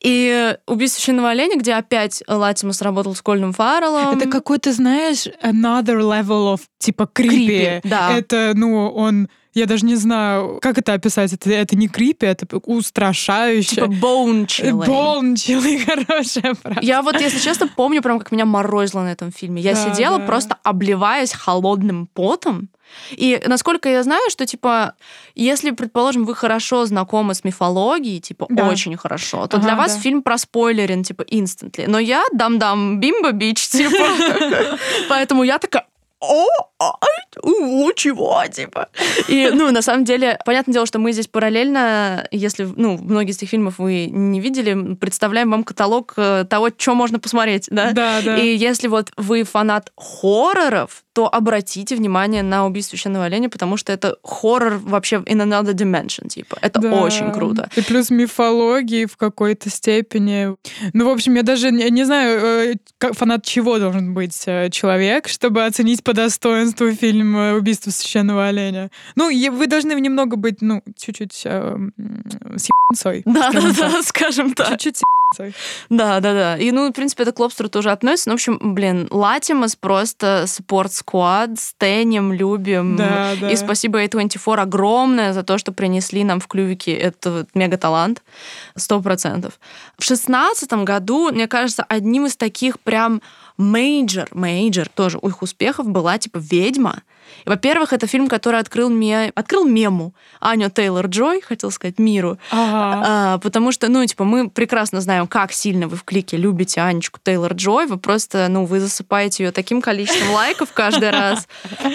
[0.00, 4.16] И «Убийство священного оленя», где опять Латимус работал с Кольным Фарреллом.
[4.16, 7.80] Это какой-то, знаешь, another level of, типа, крипи.
[7.84, 8.16] Да.
[8.16, 11.32] Это, ну, он я даже не знаю, как это описать.
[11.32, 13.76] Это, это не крипи, это устрашающе.
[13.76, 14.86] Типа bone chilling.
[14.86, 16.80] Bone chilling, хорошая фраза.
[16.82, 19.60] Я вот, если честно, помню прям, как меня морозило на этом фильме.
[19.60, 20.26] Я да, сидела да.
[20.26, 22.68] просто обливаясь холодным потом.
[23.12, 24.94] И насколько я знаю, что, типа,
[25.34, 28.68] если, предположим, вы хорошо знакомы с мифологией, типа, да.
[28.68, 30.00] очень хорошо, то ага, для вас да.
[30.00, 31.84] фильм про спойлерин, типа, instantly.
[31.86, 34.06] Но я дам-дам бимба бич, типа.
[35.08, 35.86] Поэтому я такая,
[36.20, 36.46] о,
[36.78, 36.92] о,
[37.42, 38.88] у, чего, типа.
[39.28, 43.36] И, ну, на самом деле, понятное дело, что мы здесь параллельно, если, ну, многие из
[43.36, 47.92] этих фильмов вы не видели, представляем вам каталог э, того, что можно посмотреть, да?
[47.92, 48.36] Да, да.
[48.36, 53.92] И если вот вы фанат хорроров, то обратите внимание на убийство священного оленя, потому что
[53.92, 56.58] это хоррор вообще in another dimension, типа.
[56.60, 57.02] Это да.
[57.02, 57.68] очень круто.
[57.76, 60.56] И плюс мифологии в какой-то степени.
[60.92, 65.28] Ну, в общем, я даже не, не знаю, э, фанат чего должен быть э, человек,
[65.28, 68.90] чтобы оценить по достоинству фильм э, «Убийство священного оленя».
[69.14, 71.76] Ну, вы должны немного быть, ну, чуть-чуть э,
[72.56, 72.68] с
[73.24, 74.70] Да, да, да, скажем так.
[74.70, 75.02] Чуть-чуть
[75.88, 76.58] да, да, да.
[76.58, 78.30] И, ну, в принципе, это к лобстеру тоже относится.
[78.30, 82.96] Ну, в общем, блин, Латимас просто спорт сквад, стенем, любим.
[82.96, 83.48] Да, да.
[83.48, 88.22] И спасибо A24 огромное за то, что принесли нам в клювике этот мега-талант.
[88.74, 89.60] Сто процентов.
[89.96, 93.22] В шестнадцатом году, мне кажется, одним из таких прям
[93.60, 97.02] major, major тоже их успехов была типа «Ведьма»,
[97.46, 102.38] во-первых, это фильм, который открыл, мне, открыл мему Аню Тейлор Джой, хотел сказать, миру.
[102.50, 103.04] Ага.
[103.06, 107.18] А, потому что, ну, типа, мы прекрасно знаем, как сильно вы в клике любите Анечку
[107.22, 107.86] Тейлор Джой.
[107.86, 111.46] Вы просто, ну, вы засыпаете ее таким количеством лайков каждый раз.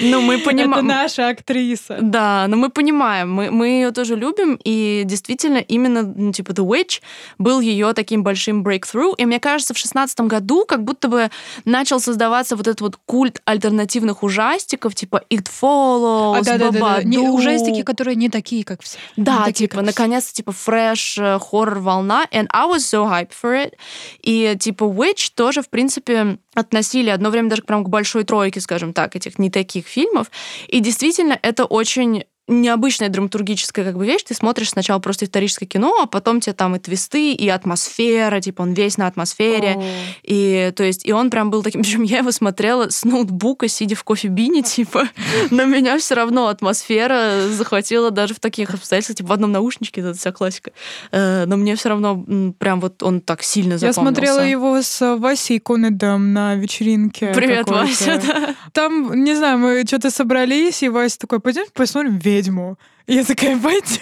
[0.01, 0.85] Ну, мы понимаем...
[0.85, 1.97] Это наша актриса.
[2.01, 6.65] Да, но мы понимаем, мы, мы ее тоже любим, и действительно именно, ну, типа, The
[6.65, 7.01] Witch
[7.37, 9.13] был ее таким большим breakthrough.
[9.17, 11.29] И мне кажется, в шестнадцатом году как будто бы
[11.65, 16.79] начал создаваться вот этот вот культ альтернативных ужастиков, типа It Follows, а, да, да, да,
[16.79, 17.03] да.
[17.03, 18.97] Не, ужастики, которые не такие, как все.
[19.15, 23.73] Да, такие, типа, наконец-то, типа, фреш, э, хоррор-волна, and I was so hyped for it.
[24.21, 28.93] И, типа, Witch тоже, в принципе, относили одно время даже прям к большой тройке, скажем
[28.93, 30.31] так, этих не таких фильмов.
[30.67, 34.23] И действительно, это очень необычная драматургическая как бы вещь.
[34.23, 38.61] Ты смотришь сначала просто историческое кино, а потом тебе там и твисты, и атмосфера, типа
[38.61, 39.75] он весь на атмосфере.
[39.75, 39.83] Oh.
[40.23, 43.95] И то есть, и он прям был таким, причем я его смотрела с ноутбука, сидя
[43.95, 45.09] в кофе-бине, типа,
[45.49, 50.13] но меня все равно атмосфера захватила даже в таких обстоятельствах, типа в одном наушничке, это
[50.13, 50.71] вся классика.
[51.11, 52.23] Э, но мне все равно
[52.59, 53.99] прям вот он так сильно запомнился.
[53.99, 57.33] Я смотрела его с Васей Конедом на вечеринке.
[57.33, 58.55] Привет, Вася, да.
[58.71, 62.77] Там, не знаю, мы что-то собрались, и Вася такой, пойдем посмотрим ведьму.
[63.07, 64.01] И я такая, пойдем.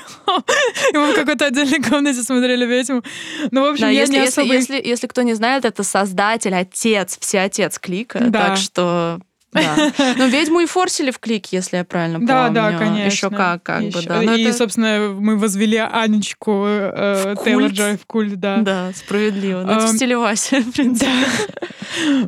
[0.94, 3.04] И мы в какой-то отдельной комнате смотрели ведьму.
[3.52, 4.54] Ну, в общем, да, я если, не особо...
[4.54, 8.20] Если, если, если кто не знает, это создатель, отец, всеотец Клика.
[8.22, 8.50] Да.
[8.50, 9.20] Так что
[9.54, 9.92] да.
[10.18, 12.28] Но ведьму и форсили в клик, если я правильно помню.
[12.28, 13.06] Да, да, конечно.
[13.06, 14.00] Еще как, как Еще.
[14.00, 14.22] бы, да.
[14.22, 14.58] Но и, это...
[14.58, 18.58] собственно, мы возвели Анечку э, Тейлор Джой в культ, да.
[18.58, 19.62] Да, справедливо.
[19.62, 21.12] Ну, это в стиле Вася, в принципе.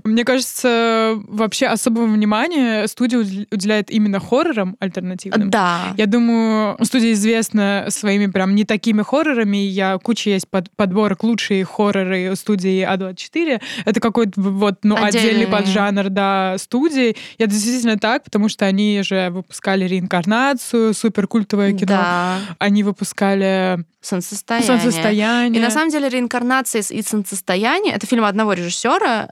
[0.04, 5.50] Мне кажется, вообще особого внимания студия уделяет именно хоррорам альтернативным.
[5.50, 5.94] Да.
[5.98, 9.58] Я думаю, студия известна своими прям не такими хоррорами.
[9.58, 13.62] Я куча есть под, подборок лучшие хорроры студии А24.
[13.86, 17.15] Это какой-то вот, ну, отдельный, отдельный поджанр, да, студии.
[17.38, 21.88] Я действительно так, потому что они же выпускали реинкарнацию, суперкультовое кино.
[21.88, 22.40] Да.
[22.60, 24.68] Они выпускали солнцестояние.
[24.68, 25.62] солнцестояние.
[25.62, 29.30] И на самом деле реинкарнация и солнцестояние это фильм одного режиссера.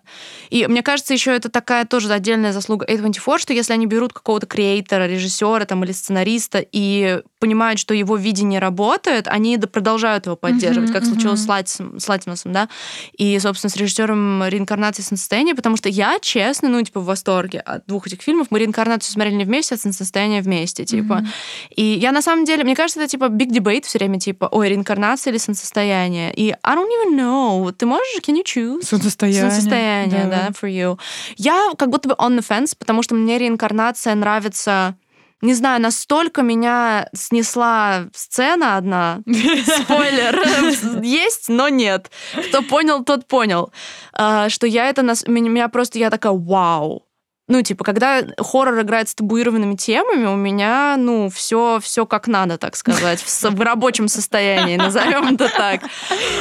[0.49, 4.47] И мне кажется, еще это такая тоже отдельная заслуга A24, что если они берут какого-то
[4.47, 10.89] креатора, режиссера там, или сценариста и понимают, что его видение работает, они продолжают его поддерживать,
[10.89, 11.13] mm-hmm, как mm-hmm.
[11.13, 12.69] случилось с, Латисом, с Латимосом, да,
[13.17, 17.59] и, собственно, с режиссером реинкарнации и солнцестояния, потому что я, честно, ну, типа, в восторге
[17.75, 18.47] от двух этих фильмов.
[18.49, 21.13] Мы реинкарнацию смотрели не вместе, а солнцестояние вместе, типа.
[21.13, 21.73] Mm-hmm.
[21.75, 24.69] И я, на самом деле, мне кажется, это, типа, big debate все время, типа, ой,
[24.69, 26.33] реинкарнация или солнцестояние.
[26.33, 27.71] И I don't even know.
[27.71, 28.83] Ты можешь, can you choose?
[28.83, 29.41] Солнцестояние.
[29.41, 30.99] Солнцестояние, да, да for you.
[31.37, 34.95] Я как будто бы on the fence, потому что мне реинкарнация нравится
[35.43, 39.19] не знаю, настолько меня снесла сцена одна.
[39.25, 41.03] Спойлер.
[41.03, 42.09] Есть, но нет.
[42.47, 43.73] Кто понял, тот понял.
[44.13, 45.01] А, что я это...
[45.27, 45.99] Меня просто...
[45.99, 47.05] Я такая, вау
[47.49, 52.57] ну, типа, когда хоррор играет с табуированными темами, у меня, ну, все, все как надо,
[52.57, 55.81] так сказать, в, в рабочем состоянии, назовем это так.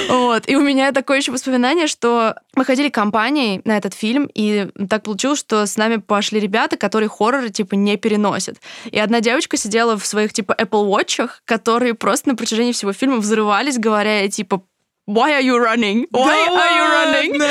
[0.08, 0.48] Вот.
[0.48, 5.02] И у меня такое еще воспоминание, что мы ходили компанией на этот фильм, и так
[5.02, 8.58] получилось, что с нами пошли ребята, которые хорроры, типа, не переносят.
[8.90, 13.16] И одна девочка сидела в своих, типа, Apple Watch, которые просто на протяжении всего фильма
[13.16, 14.62] взрывались, говоря, типа,
[15.08, 16.06] Why are you running?
[16.12, 17.42] Why да are you running?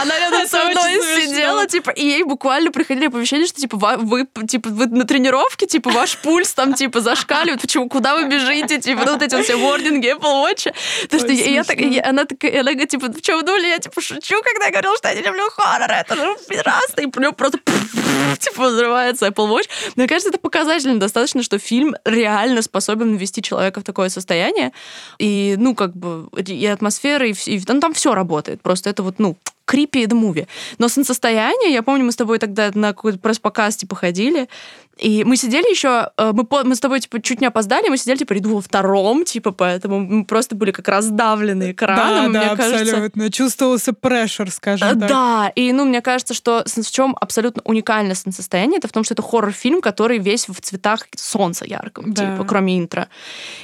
[0.00, 4.68] Она рядом со мной сидела, типа, и ей буквально приходили оповещения, что, типа, вы, типа,
[4.68, 9.12] вы на тренировке, типа, ваш пульс там, типа, зашкаливает, почему, куда вы бежите, типа, ну,
[9.14, 10.72] вот эти вот все вординги Apple Watch.
[11.08, 13.78] То, что я, я так, я, она такая, она говорит, типа, что вы думали, я,
[13.80, 17.58] типа, шучу, когда я говорила, что я не люблю хоррор, это же прекрасно, и просто
[18.38, 19.68] типа, взрывается Apple Watch.
[19.96, 24.70] Мне кажется, это показательно достаточно, что фильм реально способен ввести человека в такое состояние,
[25.18, 28.62] и, ну, как бы, и атмосфера атмосфера, и, и ну, там все работает.
[28.62, 29.36] Просто это вот, ну,
[29.70, 30.46] creepy the movie.
[30.78, 34.48] Но состояние, я помню, мы с тобой тогда на какой-то пресс-показ типа ходили,
[35.00, 38.18] и мы сидели еще, э, мы, мы с тобой типа чуть не опоздали, мы сидели
[38.18, 42.32] типа ряду во втором, типа, поэтому мы просто были как раздавлены экраном.
[42.32, 42.82] Да, да, кажется.
[42.82, 43.32] абсолютно.
[43.32, 45.08] Чувствовался прешер, скажем так.
[45.08, 49.14] Да, и ну, мне кажется, что в чем абсолютно уникальное состояние, это в том, что
[49.14, 52.32] это хоррор-фильм, который весь в цветах солнца ярком, да.
[52.32, 53.08] типа, кроме интро.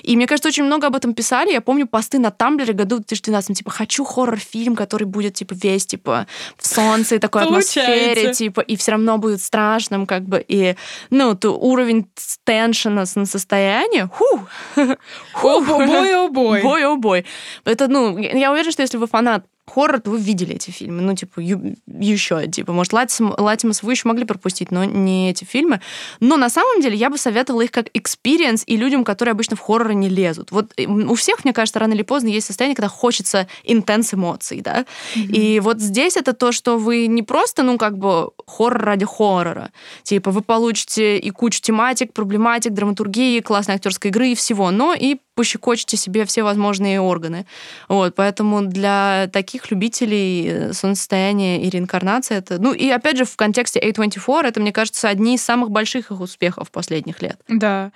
[0.02, 1.52] И мне кажется, очень много об этом писали.
[1.52, 6.26] Я помню посты на Тамблере году 2012, типа, хочу хоррор-фильм, который будет, типа, весь, типа,
[6.56, 7.80] в солнце и такой Получается.
[7.80, 10.76] атмосфере, типа, и все равно будет страшным, как бы, и,
[11.10, 12.06] ну, то уровень
[12.44, 14.40] tension на состояние, ху,
[15.32, 16.62] ху, boy, oh boy.
[16.62, 17.24] Boy, oh boy.
[17.64, 21.02] Это, ну, я уверена, что если вы фанат хоррор, то вы видели эти фильмы.
[21.02, 25.80] Ну, типа, еще, типа, может, Оптимус вы еще могли пропустить, но не эти фильмы.
[26.20, 29.60] Но на самом деле я бы советовала их как experience и людям, которые обычно в
[29.60, 30.50] хорроры не лезут.
[30.50, 34.60] Вот э, у всех, мне кажется, рано или поздно есть состояние, когда хочется intense эмоций,
[34.60, 34.84] да.
[35.14, 35.32] Mm-hmm.
[35.32, 39.70] И вот здесь это то, что вы не просто, ну, как бы хоррор ради хоррора.
[40.02, 45.16] Типа, вы получите и кучу тематик, проблематик, драматургии, классной актерской игры и всего, но и
[45.36, 47.46] пощекочете себе все возможные органы.
[47.88, 52.58] Вот, поэтому для таких любителей э, солнцестояния и реинкарнации это...
[52.58, 56.20] Ну, и опять же, в контексте A24 это, мне кажется, одни из самых больших их
[56.20, 57.38] успехов последних лет.
[57.48, 57.92] Да.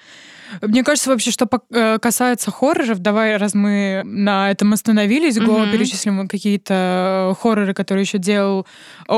[0.62, 6.28] Мне кажется вообще, что э, касается хорроров, давай, раз мы на этом остановились, голову перечислим
[6.28, 8.66] какие-то хорроры, которые еще делал,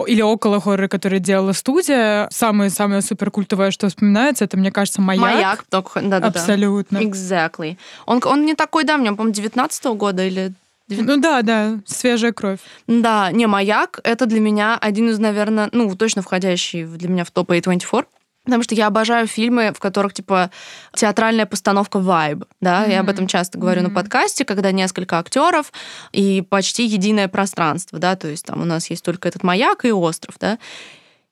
[0.06, 2.28] или около хоррора, которые делала студия.
[2.30, 5.22] Самое-самое суперкультовое, что вспоминается, это, мне кажется, «Маяк».
[5.22, 6.28] «Маяк», да-да-да.
[6.28, 6.98] Абсолютно.
[6.98, 7.76] Exactly.
[8.06, 10.52] Он, он не такой давний, он, по-моему, 19 -го года или
[10.88, 12.58] ну да, да, свежая кровь.
[12.86, 17.30] Да, не, «Маяк»— это для меня один из, наверное, ну, точно входящий для меня в
[17.30, 18.04] топ A24.
[18.44, 20.50] Потому что я обожаю фильмы, в которых, типа,
[20.94, 22.90] театральная постановка вайб, да, mm-hmm.
[22.90, 23.88] я об этом часто говорю mm-hmm.
[23.88, 25.72] на подкасте, когда несколько актеров
[26.10, 29.92] и почти единое пространство, да, то есть там у нас есть только этот маяк и
[29.92, 30.58] остров, да.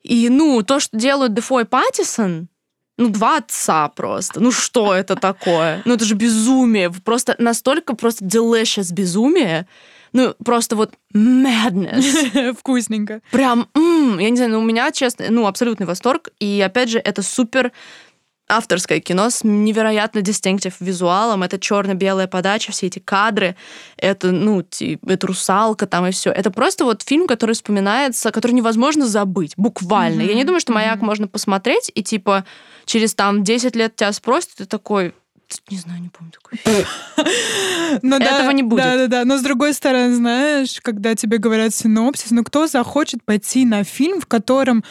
[0.03, 2.47] И, ну, то, что делают Дефо и Паттисон,
[2.97, 4.39] ну, два отца просто.
[4.39, 5.81] Ну, что это такое?
[5.85, 6.91] Ну, это же безумие.
[6.91, 9.67] Просто настолько просто delicious безумие,
[10.13, 12.53] ну, просто вот madness.
[12.59, 13.21] Вкусненько.
[13.31, 16.29] Прям, м-м, я не знаю, ну, у меня, честно, ну, абсолютный восторг.
[16.39, 17.71] И, опять же, это супер
[18.51, 21.43] авторское кино с невероятно distinctive визуалом.
[21.43, 23.55] Это черно-белая подача, все эти кадры,
[23.95, 26.31] это, ну, это русалка там и все.
[26.31, 30.21] Это просто вот фильм, который вспоминается, который невозможно забыть, буквально.
[30.21, 30.27] Mm-hmm.
[30.27, 31.05] Я не думаю, что «Маяк» mm-hmm.
[31.05, 32.45] можно посмотреть, и типа
[32.85, 35.13] через там 10 лет тебя спросят, ты такой,
[35.69, 36.59] не знаю, не помню такой
[38.01, 38.83] ну Этого не будет.
[38.83, 39.25] Да, да, да.
[39.25, 44.21] Но с другой стороны, знаешь, когда тебе говорят синопсис, ну кто захочет пойти на фильм,
[44.21, 44.83] в котором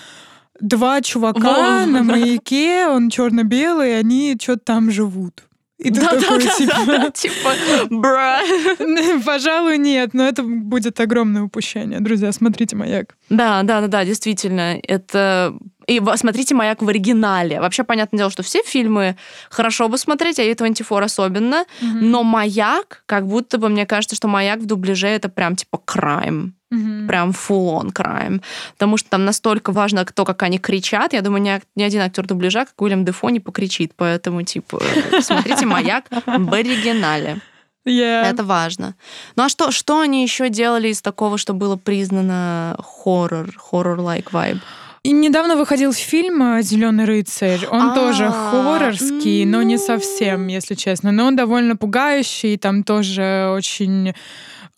[0.61, 5.45] два чувака на маяке, он черно-белый, они что-то там живут.
[5.81, 6.75] И ты да, такой, да, типа...
[6.87, 7.51] Да, да, типа,
[7.89, 8.41] бра.
[9.25, 12.01] Пожалуй, нет, но это будет огромное упущение.
[12.01, 13.17] Друзья, смотрите «Маяк».
[13.31, 14.79] Да, да, да, да, действительно.
[14.83, 17.61] Это и смотрите «Маяк» в оригинале.
[17.61, 19.17] Вообще, понятное дело, что все фильмы
[19.51, 21.65] хорошо бы смотреть, а «24» особенно.
[21.81, 22.01] Mm-hmm.
[22.01, 26.55] Но «Маяк», как будто бы, мне кажется, что «Маяк» в дубляже— это прям типа крайм.
[26.73, 27.07] Mm-hmm.
[27.09, 28.43] Прям full-on crime.
[28.75, 31.13] Потому что там настолько важно то, как они кричат.
[31.13, 33.93] Я думаю, ни, ни один актер дубляжа, как Уильям Дефо, не покричит.
[33.97, 34.81] Поэтому, типа,
[35.21, 37.41] смотрите «Маяк» в оригинале.
[37.87, 38.25] Yeah.
[38.25, 38.95] Это важно.
[39.37, 44.61] Ну а что, что они еще делали из такого, что было признано хоррор, хоррор-like vibe?
[45.03, 47.67] И недавно выходил фильм «Зеленый рыцарь».
[47.71, 47.95] Он А-а-а.
[47.95, 51.11] тоже хоррорский, но не совсем, если честно.
[51.11, 54.13] Но он довольно пугающий, там тоже очень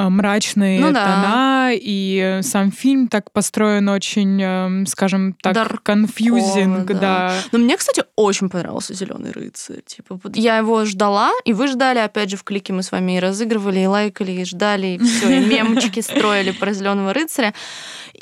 [0.02, 1.70] Э, мрачные ну, тона, да.
[1.72, 6.94] и сам фильм так построен очень, эм, скажем так, Dark confusing, да.
[6.94, 7.34] да.
[7.52, 9.82] Но мне, кстати, очень понравился Зеленый рыцарь.
[9.86, 13.20] Типа, я его ждала, и вы ждали, опять же, в клике мы с вами и
[13.20, 17.54] разыгрывали, и лайкали, и ждали, и все, и мемчики строили про Зеленого рыцаря.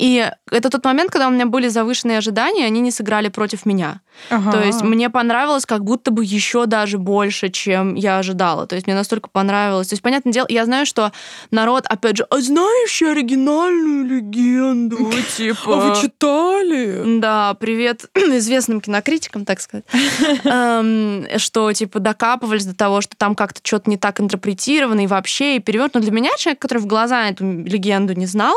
[0.01, 4.01] И это тот момент, когда у меня были завышенные ожидания, они не сыграли против меня.
[4.31, 4.51] Ага.
[4.51, 8.65] То есть мне понравилось как будто бы еще даже больше, чем я ожидала.
[8.65, 9.89] То есть мне настолько понравилось.
[9.89, 11.11] То есть, понятное дело, я знаю, что
[11.51, 14.97] народ, опять же, а знаешь оригинальную легенду?
[15.37, 15.59] Типа...
[15.65, 17.19] А вы читали?
[17.19, 19.85] Да, привет известным кинокритикам, так сказать.
[20.43, 25.57] Эм, что, типа, докапывались до того, что там как-то что-то не так интерпретировано и вообще,
[25.57, 25.91] и перевод.
[25.93, 28.55] Но для меня, человек, который в глаза эту легенду не знал,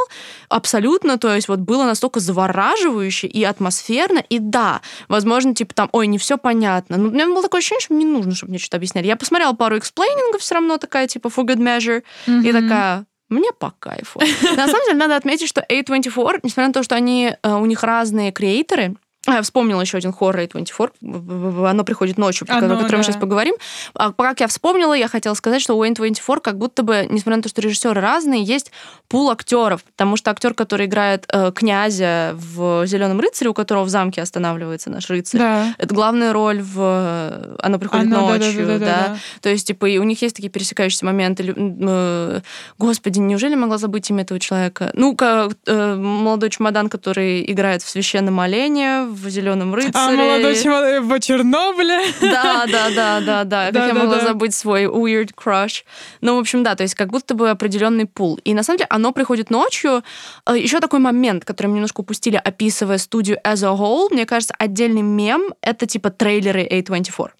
[0.48, 6.06] абсолютно то есть вот было настолько завораживающе и атмосферно, и да, возможно, типа там, ой,
[6.06, 6.96] не все понятно.
[6.96, 9.06] Но у меня было такое ощущение, что мне не нужно, чтобы мне что-то объясняли.
[9.06, 12.48] Я посмотрела пару эксплейнингов все равно такая, типа, for good measure, mm-hmm.
[12.48, 14.20] и такая, мне по кайфу.
[14.56, 17.82] На самом деле, надо отметить, что A24, несмотря на то, что они, э, у них
[17.82, 21.66] разные креаторы, А, я вспомнила еще один хоррор A24.
[21.68, 22.96] Оно приходит ночью, про Оно, котором да.
[22.98, 23.54] мы сейчас поговорим.
[23.94, 27.42] А, как я вспомнила, я хотела сказать, что у A24 как будто бы, несмотря на
[27.42, 28.70] то, что режиссеры разные, есть
[29.08, 29.84] пул актеров.
[29.84, 34.90] Потому что актер, который играет э, князя в Зеленом рыцаре, у которого в замке останавливается
[34.90, 35.74] наш рыцарь, да.
[35.78, 38.66] это главная роль в Оно приходит Оно, ночью.
[38.66, 39.18] Да, да, да, да, да.
[39.40, 41.54] То есть, типа, и у них есть такие пересекающиеся моменты.
[41.56, 42.40] Э,
[42.78, 44.90] господи, неужели могла забыть имя этого человека?
[44.94, 49.92] Ну, как э, молодой чемодан, который играет в священном олене в Зеленом рыцаре.
[49.94, 52.00] А молодой человек в Чернобыле.
[52.20, 53.72] Да, да, да, да, да.
[53.72, 55.84] Как я могла забыть свой weird crush.
[56.20, 58.38] Ну, в общем, да, то есть как будто бы определенный пул.
[58.44, 60.02] И на самом деле оно приходит ночью.
[60.46, 64.54] Э, Еще такой момент, который мы немножко упустили, описывая студию as a whole, мне кажется,
[64.58, 67.30] отдельный мем— это типа трейлеры A24.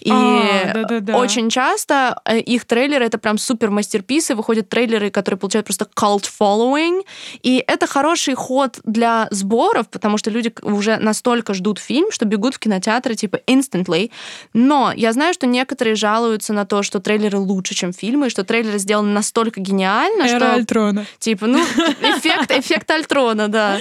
[0.00, 1.16] И а, да, да, да.
[1.16, 6.28] очень часто э, их трейлеры— это прям супер мастерписы, выходят трейлеры, которые получают просто cult
[6.40, 7.02] following,
[7.42, 12.26] и это хороший ход для сборов, потому что люди уже на настолько ждут фильм, что
[12.26, 14.10] бегут в кинотеатры типа instantly.
[14.52, 18.44] Но я знаю, что некоторые жалуются на то, что трейлеры лучше, чем фильмы, и что
[18.44, 20.54] трейлеры сделаны настолько гениально, Эра что...
[20.54, 21.06] Альтрона.
[21.18, 23.78] Типа, ну, эффект, эффект Альтрона, да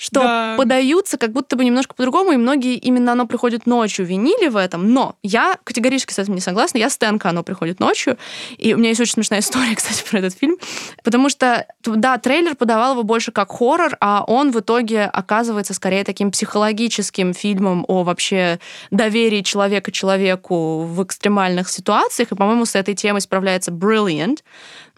[0.00, 0.54] что да.
[0.56, 4.94] подаются как будто бы немножко по-другому, и многие именно оно приходит ночью винили в этом.
[4.94, 6.78] Но я категорически с этим не согласна.
[6.78, 8.16] Я стенка оно приходит ночью.
[8.56, 10.56] И у меня есть очень смешная история, кстати, про этот фильм.
[11.04, 16.02] Потому что, да, трейлер подавал его больше как хоррор, а он в итоге оказывается скорее
[16.02, 18.58] таким психологическим фильмом о вообще
[18.90, 22.32] доверии человека человеку в экстремальных ситуациях.
[22.32, 24.38] И, по-моему, с этой темой справляется Brilliant.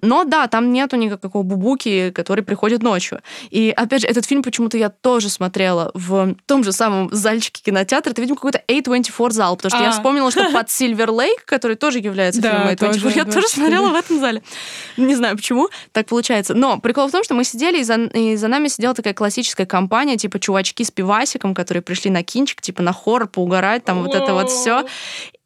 [0.03, 3.21] Но да, там нету никакого бубуки, который приходит ночью.
[3.51, 8.11] И опять же, этот фильм почему-то я тоже смотрела в том же самом зальчике кинотеатра.
[8.11, 9.85] Это, видимо, какой-то A24 зал, потому что а.
[9.85, 13.95] я вспомнила, что под Silver Lake, который тоже является фильмом A24, я тоже смотрела в
[13.95, 14.43] этом зале.
[14.97, 16.55] Не знаю почему, так получается.
[16.55, 19.67] Но прикол в том, что мы сидели, и за, и за нами сидела такая классическая
[19.67, 24.15] компания, типа чувачки с пивасиком, которые пришли на кинчик, типа на хоррор, поугарать, там вот
[24.15, 24.85] это вот все.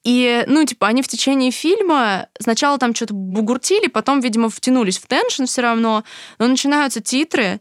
[0.06, 5.08] И, ну, типа, они в течение фильма сначала там что-то бугуртили, потом, видимо, втянулись в
[5.08, 6.04] теншн все равно,
[6.38, 7.60] но начинаются титры,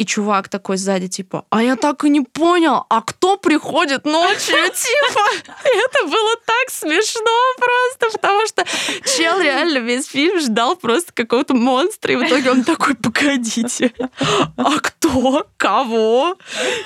[0.00, 4.56] и чувак такой сзади, типа, а я так и не понял, а кто приходит ночью,
[4.74, 5.20] типа?
[5.62, 8.64] Это было так смешно просто, потому что
[9.04, 13.92] чел реально весь фильм ждал просто какого-то монстра, и в итоге он такой, погодите,
[14.56, 15.46] а кто?
[15.58, 16.38] Кого?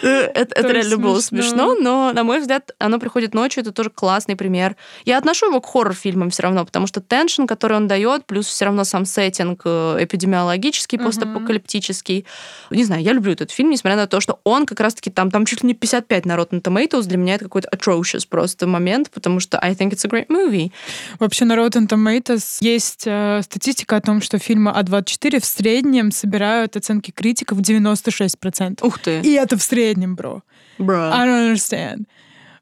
[0.03, 3.91] Э, это, это реально было смешно, но, на мой взгляд, оно приходит ночью, это тоже
[3.91, 4.75] классный пример.
[5.05, 8.65] Я отношу его к хоррор-фильмам все равно, потому что теншн, который он дает, плюс все
[8.65, 12.27] равно сам сеттинг э, эпидемиологический, постапокалиптический.
[12.71, 15.45] Не знаю, я люблю этот фильм, несмотря на то, что он как раз-таки там, там
[15.45, 17.05] чуть ли не 55 на Rotten Tomatoes.
[17.05, 20.73] Для меня это какой-то atrocious просто момент, потому что I think it's a great movie.
[21.19, 26.77] Вообще на Rotten Tomatoes есть э, статистика о том, что фильмы А24 в среднем собирают
[26.77, 28.79] оценки критиков 96%.
[28.81, 29.21] Ух ты.
[29.21, 30.43] И это в среднем, бро.
[30.79, 31.11] Bro.
[31.13, 32.07] I don't understand.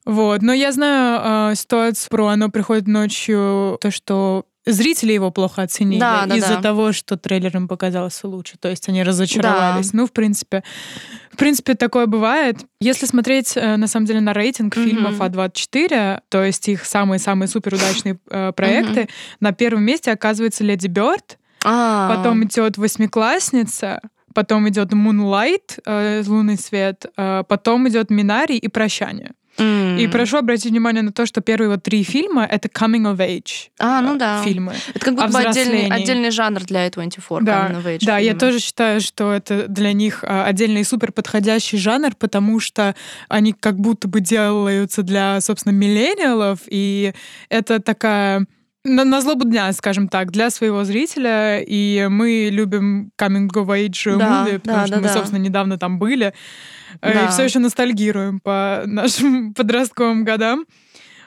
[0.04, 0.42] Вот.
[0.42, 6.00] Но я знаю э, ситуацию про «Оно приходит ночью», то, что зрители его плохо оценили
[6.00, 6.62] да, да, из-за да.
[6.62, 8.54] того, что трейлер им показался лучше.
[8.58, 9.90] То есть они разочаровались.
[9.90, 9.98] Да.
[9.98, 10.62] Ну, в принципе,
[11.30, 12.58] в принципе, такое бывает.
[12.80, 14.84] Если смотреть, э, на самом деле, на рейтинг mm-hmm.
[14.84, 19.36] фильмов А24, то есть их самые-самые суперудачные э, проекты, mm-hmm.
[19.40, 22.14] на первом месте оказывается «Леди Бёрд», а.
[22.14, 24.00] потом идет «Восьмиклассница»,
[24.34, 29.32] потом идет «Мунлайт», э, «Лунный свет», э, потом идет «Минарий» и «Прощание».
[29.58, 30.00] Mm.
[30.00, 33.68] И прошу обратить внимание на то, что первые вот три фильма— это coming of age
[33.78, 34.42] а, ну да.
[34.42, 34.74] фильмы.
[34.94, 38.22] Это как будто бы отдельный, отдельный жанр для A24, да, coming of age Да, фильмы.
[38.22, 42.94] я тоже считаю, что это для них а, отдельный супер подходящий жанр, потому что
[43.28, 47.12] они как будто бы делаются для, собственно, миллениалов, и
[47.50, 48.46] это такая
[48.84, 51.60] на, на злобу дня, скажем так, для своего зрителя.
[51.60, 55.14] И мы любим coming of age да, movie, потому да, что да, мы, да.
[55.14, 56.32] собственно, недавно там были.
[57.00, 57.24] Э, да.
[57.24, 60.66] И все еще ностальгируем по нашим подростковым годам.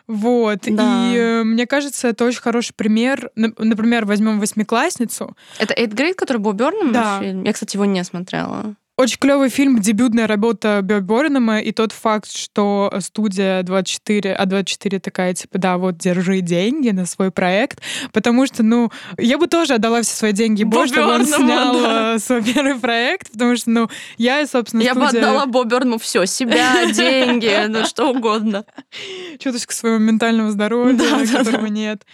[0.07, 0.59] Вот.
[0.68, 1.11] Да.
[1.11, 3.32] И э, мне кажется, это очень хороший пример.
[3.36, 5.36] Например, возьмем восьмиклассницу.
[5.57, 7.20] Это Эйд Грейт, который был Бёрном да.
[7.20, 7.43] фильм?
[7.43, 8.76] Я, кстати, его не смотрела.
[8.97, 14.99] Очень клевый фильм, дебютная работа Бёрд Борнема, и тот факт, что студия 24, а 24
[15.01, 17.81] такая, типа, да, вот, держи деньги на свой проект,
[18.13, 22.15] потому что, ну, я бы тоже отдала все свои деньги Бо, чтобы он снял да.
[22.15, 25.11] Э, свой первый проект, потому что, ну, я, собственно, Я студия...
[25.11, 28.63] бы отдала Боберну все, себя, деньги, ну, что угодно.
[29.39, 30.97] Чуточку своего ментального здоровья,
[31.33, 32.05] которого нет.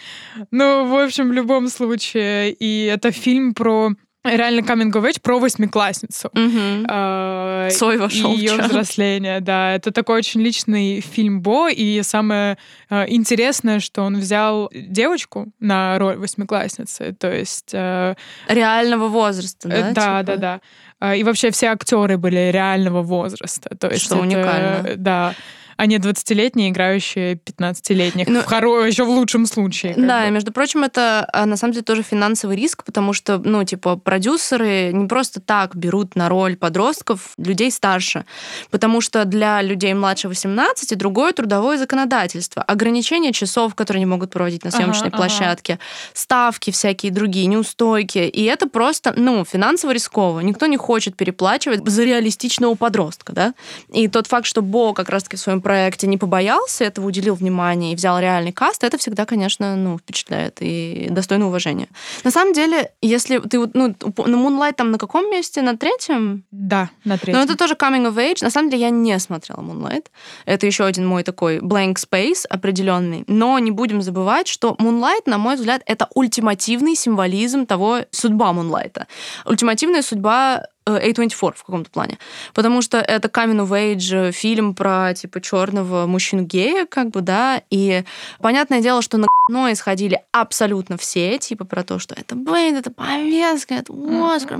[0.49, 3.91] Ну, в общем, в любом случае, и это фильм про
[4.23, 6.29] реально age про восьмиклассницу.
[6.33, 6.85] Угу.
[6.89, 9.73] Э, Сой вошел Ее взросление, да.
[9.73, 12.57] Это такой очень личный фильм Бо, и самое
[12.89, 17.71] э, интересное, что он взял девочку на роль восьмиклассницы, то есть...
[17.73, 18.15] Э,
[18.47, 19.75] Реального возраста, да?
[19.75, 20.23] Э, да, типа?
[20.23, 20.61] да, да.
[20.99, 23.75] А, и вообще все актеры были реального возраста.
[23.75, 24.95] То есть Что это, уникально.
[24.97, 25.33] Да
[25.81, 28.27] а не 20-летние, играющие 15-летних.
[28.27, 28.85] Ну, в хоро...
[28.85, 29.95] еще в лучшем случае.
[29.97, 30.29] Да, бы.
[30.29, 34.91] между прочим, это а, на самом деле тоже финансовый риск, потому что, ну, типа, продюсеры
[34.93, 38.25] не просто так берут на роль подростков людей старше,
[38.69, 44.63] потому что для людей младше 18 другое трудовое законодательство, ограничение часов, которые они могут проводить
[44.63, 45.81] на съемочной ага, площадке, ага.
[46.13, 50.41] ставки всякие другие, неустойки, и это просто, ну, финансово рисково.
[50.41, 53.55] Никто не хочет переплачивать за реалистичного подростка, да?
[53.91, 57.93] И тот факт, что Бо как раз-таки в своем проекте не побоялся этого, уделил внимание
[57.93, 61.87] и взял реальный каст, это всегда, конечно, ну, впечатляет и достойно уважения.
[62.25, 65.61] На самом деле, если ты ну, на Moonlight там на каком месте?
[65.61, 66.43] На третьем?
[66.51, 67.37] Да, на третьем.
[67.37, 68.43] Но это тоже coming of age.
[68.43, 70.07] На самом деле, я не смотрела Moonlight.
[70.45, 73.23] Это еще один мой такой blank space определенный.
[73.27, 79.05] Но не будем забывать, что Moonlight, на мой взгляд, это ультимативный символизм того судьба Moonlight.
[79.45, 82.17] Ультимативная судьба A24 в каком-то плане.
[82.53, 88.03] Потому что это coming of age фильм про, типа, черного мужчину-гея, как бы, да, и
[88.39, 92.89] понятное дело, что на но исходили абсолютно все, типа, про то, что это блин, это
[92.89, 93.91] повестка, это
[94.33, 94.57] Оскар,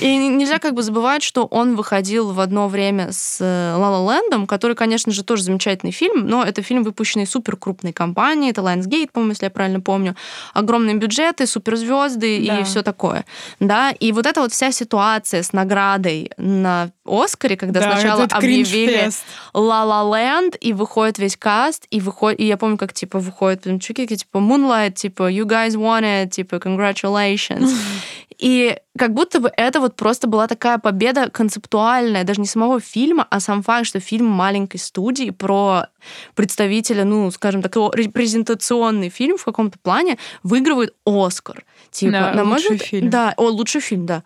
[0.00, 4.46] и нельзя как бы забывать, что он выходил в одно время с Лала э, Лэндом,
[4.46, 9.10] который, конечно же, тоже замечательный фильм, но это фильм, выпущенный супер крупной компанией, это Lionsgate,
[9.12, 10.16] по-моему, если я правильно помню,
[10.54, 12.60] огромные бюджеты, суперзвезды да.
[12.60, 13.24] и все такое,
[13.60, 18.24] да, и вот эта вот вся ситуация ситуация с наградой на Оскаре, когда да, сначала
[18.24, 19.10] объявили
[19.54, 23.62] La La Land, и выходит весь каст, и выходит, и я помню, как типа выходит
[23.62, 27.70] прям чуваки, типа Moonlight, типа You guys won it, типа Congratulations.
[28.38, 33.26] И как будто бы это вот просто была такая победа концептуальная, даже не самого фильма,
[33.30, 35.86] а сам факт, что фильм маленькой студии про
[36.34, 41.64] представителя, ну, скажем так, репрезентационный фильм в каком-то плане выигрывает Оскар.
[41.90, 43.10] Типа, да, на лучший мой фильм.
[43.10, 44.24] Да, о, лучший фильм, да.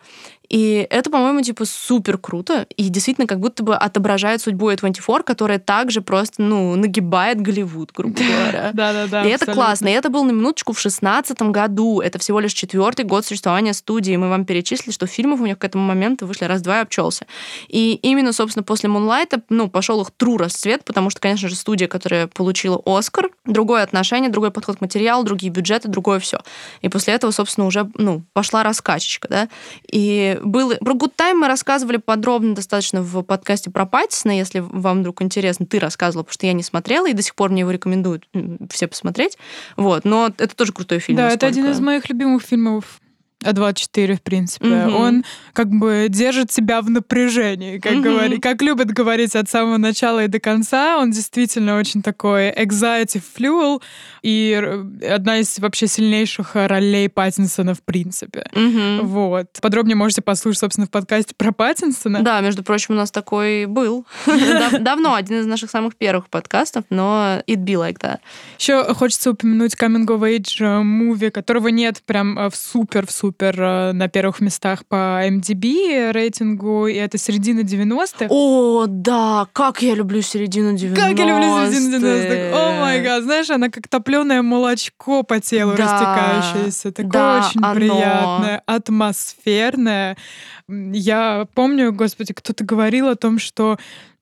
[0.49, 2.65] И это, по-моему, типа супер круто.
[2.75, 8.15] И действительно как будто бы отображает судьбу A24, которая также просто, ну, нагибает Голливуд, грубо
[8.15, 8.71] говоря.
[8.73, 9.25] Да-да-да.
[9.25, 9.87] И это классно.
[9.87, 12.01] И это был на минуточку в шестнадцатом году.
[12.01, 14.15] Это всего лишь четвертый год существования студии.
[14.15, 17.27] Мы вам перечислили, что фильмов у них к этому моменту вышли раз-два и обчелся.
[17.67, 21.87] И именно, собственно, после Мунлайта, ну, пошел их true расцвет, потому что, конечно же, студия,
[21.87, 26.39] которая получила Оскар, другое отношение, другой подход к материалу, другие бюджеты, другое все.
[26.81, 29.49] И после этого, собственно, уже, ну, пошла раскачечка, да.
[29.91, 30.75] И был...
[30.77, 35.65] Про Good Time мы рассказывали подробно достаточно в подкасте про Паттисона, если вам вдруг интересно.
[35.65, 38.27] Ты рассказывала, потому что я не смотрела, и до сих пор мне его рекомендуют
[38.69, 39.37] все посмотреть.
[39.77, 40.05] Вот.
[40.05, 41.17] Но это тоже крутой фильм.
[41.17, 41.45] Да, насколько.
[41.45, 42.99] это один из моих любимых фильмов
[43.43, 44.67] а24, в принципе.
[44.67, 44.95] Угу.
[44.95, 45.23] Он
[45.53, 50.27] как бы держит себя в напряжении, как, говори, как любят говорить от самого начала и
[50.27, 50.97] до конца.
[50.97, 53.81] Он действительно очень такой anxiety fuel
[54.23, 54.53] и
[55.09, 58.45] одна из вообще сильнейших ролей Паттинсона в принципе.
[58.53, 59.07] Угу.
[59.07, 59.47] Вот.
[59.61, 62.21] Подробнее можете послушать, собственно, в подкасте про Паттинсона.
[62.21, 64.05] Да, между прочим, у нас такой был.
[64.79, 68.19] Давно, один из наших самых первых подкастов, но it be like that.
[68.57, 73.61] Еще хочется упомянуть Coming of Age movie, которого нет прям в супер, в супер супер
[73.61, 78.25] э, на первых местах по MDB рейтингу, и это середина 90-х.
[78.29, 80.95] О, да, как я люблю середину 90-х.
[80.95, 82.57] Как я люблю середину 90-х.
[82.57, 86.91] О май гад, знаешь, она как топленое молочко по телу да, растекающееся.
[86.91, 87.75] Такое да, очень оно.
[87.75, 90.17] приятное, атмосферное.
[90.67, 93.77] Я помню, господи, кто-то говорил о том, что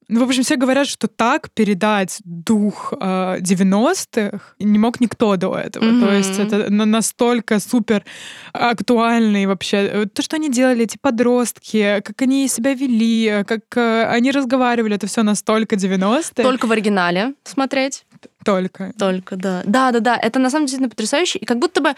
[0.09, 5.57] ну, в общем, все говорят, что так передать дух э, 90-х не мог никто до
[5.57, 5.83] этого.
[5.83, 6.05] Mm-hmm.
[6.05, 8.05] То есть это настолько супер
[8.53, 9.77] актуальный вообще.
[9.77, 14.95] Э, то, что они делали, эти подростки, как они себя вели, как э, они разговаривали,
[14.95, 16.43] это все настолько 90-е.
[16.43, 18.05] Только в оригинале смотреть.
[18.45, 18.93] Только.
[18.97, 19.61] Только, да.
[19.65, 20.15] Да, да, да.
[20.17, 21.39] Это на самом деле потрясающе.
[21.39, 21.95] И как будто бы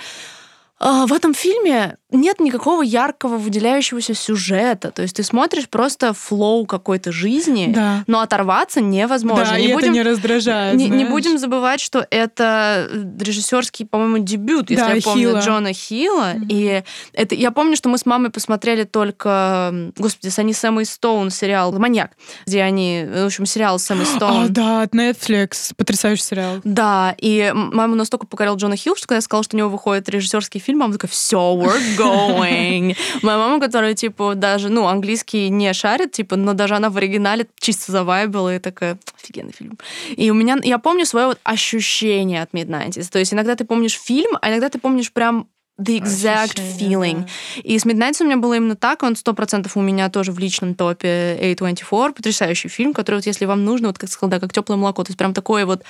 [0.80, 4.92] в этом фильме нет никакого яркого выделяющегося сюжета.
[4.92, 8.04] То есть ты смотришь просто флоу какой-то жизни, да.
[8.08, 9.46] но оторваться невозможно.
[9.46, 10.76] Да, не и будем, это не раздражает.
[10.76, 15.40] Не, не будем забывать, что это режиссерский, по-моему, дебют, если да, я помню, Хилла.
[15.40, 16.34] Джона Хилла.
[16.34, 16.46] Mm-hmm.
[16.50, 21.30] И это, я помню, что мы с мамой посмотрели только, господи, с Ани Сэмой Стоун
[21.30, 22.12] сериал «Маньяк»,
[22.48, 24.46] где они, в общем, сериал с Сэмой Стоун.
[24.46, 25.74] А, да, от Netflix.
[25.76, 26.62] Потрясающий сериал.
[26.64, 30.10] Да, и мама настолько покорил Джона Хилла, что когда я сказала, что у него выходит
[30.10, 32.96] режиссерский фильм, мама такая, все, we're going.
[33.22, 37.48] Моя мама, которая, типа, даже, ну, английский не шарит, типа, но даже она в оригинале
[37.60, 39.78] чисто завайбила и такая, офигенный фильм.
[40.16, 43.12] И у меня, я помню свое вот ощущение от Mid-90s.
[43.12, 45.48] То есть иногда ты помнишь фильм, а иногда ты помнишь прям
[45.80, 47.22] the exact feeling.
[47.22, 47.62] Да.
[47.64, 50.40] И с Midnight у меня было именно так, он сто процентов у меня тоже в
[50.40, 54.52] личном топе A24, потрясающий фильм, который вот если вам нужно, вот как сказал, да, как
[54.52, 55.84] теплое молоко, то есть прям такое вот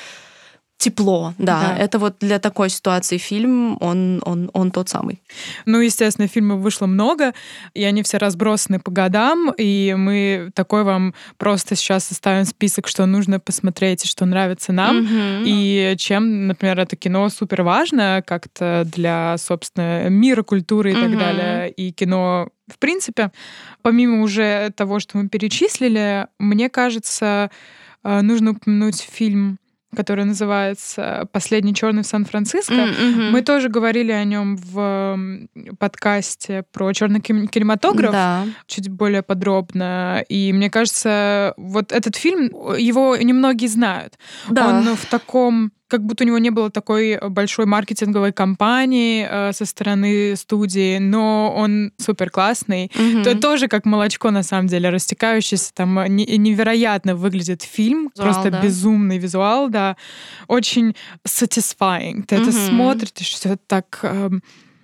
[0.80, 1.76] тепло, да.
[1.76, 1.78] да.
[1.78, 5.22] Это вот для такой ситуации фильм, он, он, он тот самый.
[5.66, 7.34] Ну, естественно, фильмов вышло много,
[7.74, 13.06] и они все разбросаны по годам, и мы такой вам просто сейчас составим список, что
[13.06, 15.44] нужно посмотреть и что нравится нам, mm-hmm.
[15.46, 21.10] и чем, например, это кино супер важно как-то для, собственно, мира, культуры и mm-hmm.
[21.10, 23.32] так далее, и кино в принципе,
[23.82, 27.50] помимо уже того, что мы перечислили, мне кажется,
[28.04, 29.58] э, нужно упомянуть фильм
[29.96, 32.74] который называется «Последний черный в Сан-Франциско».
[32.74, 33.30] Mm-hmm.
[33.32, 35.48] Мы тоже говорили о нем в
[35.80, 38.46] подкасте про черный кинематограф да.
[38.68, 40.24] чуть более подробно.
[40.30, 44.18] И мне кажется, вот этот фильм, его немногие знают.
[44.50, 44.68] Да.
[44.68, 49.52] Он в таком как будто у него не было такой э, большой маркетинговой кампании э,
[49.54, 52.92] со стороны студии, но он супер классный.
[52.94, 53.24] Mm-hmm.
[53.24, 58.52] То тоже как молочко на самом деле растекающийся, там не, невероятно выглядит фильм, визуал, просто
[58.52, 58.62] да.
[58.62, 59.98] безумный визуал, да,
[60.48, 60.96] очень
[61.28, 62.24] satisfying.
[62.24, 62.42] Ты mm-hmm.
[62.42, 64.30] это смотришь, все так э,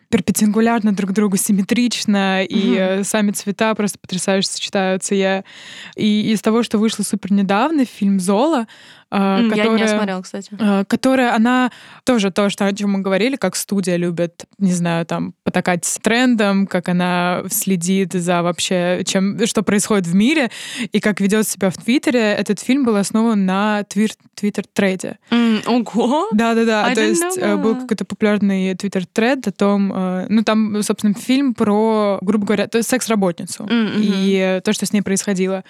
[0.09, 2.47] перпендикулярно друг другу, симметрично, mm-hmm.
[2.47, 5.13] и э, сами цвета просто потрясающе сочетаются.
[5.13, 5.43] Я
[5.95, 8.67] и из того, что вышло супер недавно, фильм Зола,
[9.15, 10.49] Mm, которая, я не смотрела, кстати.
[10.59, 11.71] А, которая, она
[12.03, 15.97] тоже то, что, о чем мы говорили, как студия любит, не знаю, там, потакать с
[15.99, 20.49] трендом, как она следит за вообще, чем, что происходит в мире,
[20.91, 22.33] и как ведет себя в Твиттере.
[22.33, 25.17] Этот фильм был основан на твиттер-треде.
[25.31, 26.27] Mm, ого!
[26.33, 27.57] Да-да-да, то есть know.
[27.57, 33.63] был какой-то популярный твиттер-тред о том, э, ну, там, собственно, фильм про, грубо говоря, секс-работницу
[33.63, 33.91] mm-hmm.
[33.97, 35.63] и то, что с ней происходило.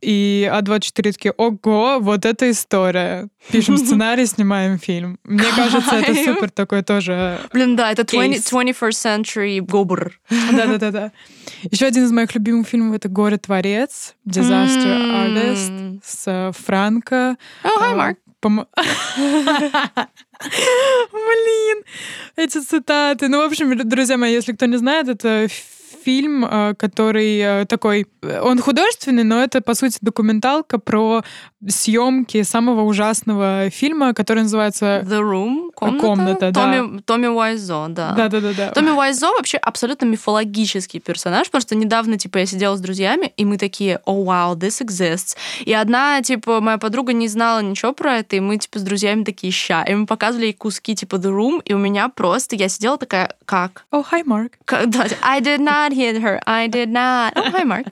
[0.00, 3.28] И А24 такие, ого, вот эта история.
[3.50, 5.18] Пишем сценарий, снимаем фильм.
[5.24, 10.18] Мне кажется, это супер такой тоже Блин, да, это 20, 21st century гобр.
[10.30, 11.12] Да-да-да.
[11.70, 17.36] Еще один из моих любимых фильмов— это «Горе-творец», «Disaster Artist» с Франко.
[17.64, 18.16] Oh, hi, Mark.
[18.42, 18.64] Блин,
[22.36, 23.28] эти цитаты.
[23.28, 25.46] Ну, в общем, друзья мои, если кто не знает, это
[26.04, 28.06] фильм, э, который э, такой...
[28.42, 31.22] Он художественный, но это, по сути, документалка про
[31.68, 37.02] съемки самого ужасного фильма, который называется The Room, комната, комната Томми, да.
[37.04, 38.12] Томми Уайзо, да.
[38.16, 38.70] Да, да, да, да.
[38.70, 43.58] Tомми Уайзо вообще абсолютно мифологический персонаж, просто недавно, типа, я сидела с друзьями, и мы
[43.58, 45.36] такие, о, oh, wow, this exists.
[45.64, 49.24] И одна, типа, моя подруга не знала ничего про это, и мы, типа, с друзьями
[49.24, 49.84] такие, ща.
[49.84, 53.34] И мы показывали ей куски, типа, The Room, и у меня просто, я сидела такая,
[53.44, 53.84] как?
[53.92, 54.52] Oh, hi, Mark.
[55.22, 57.32] I did not hit her, I did not.
[57.36, 57.86] Oh, hi, Mark.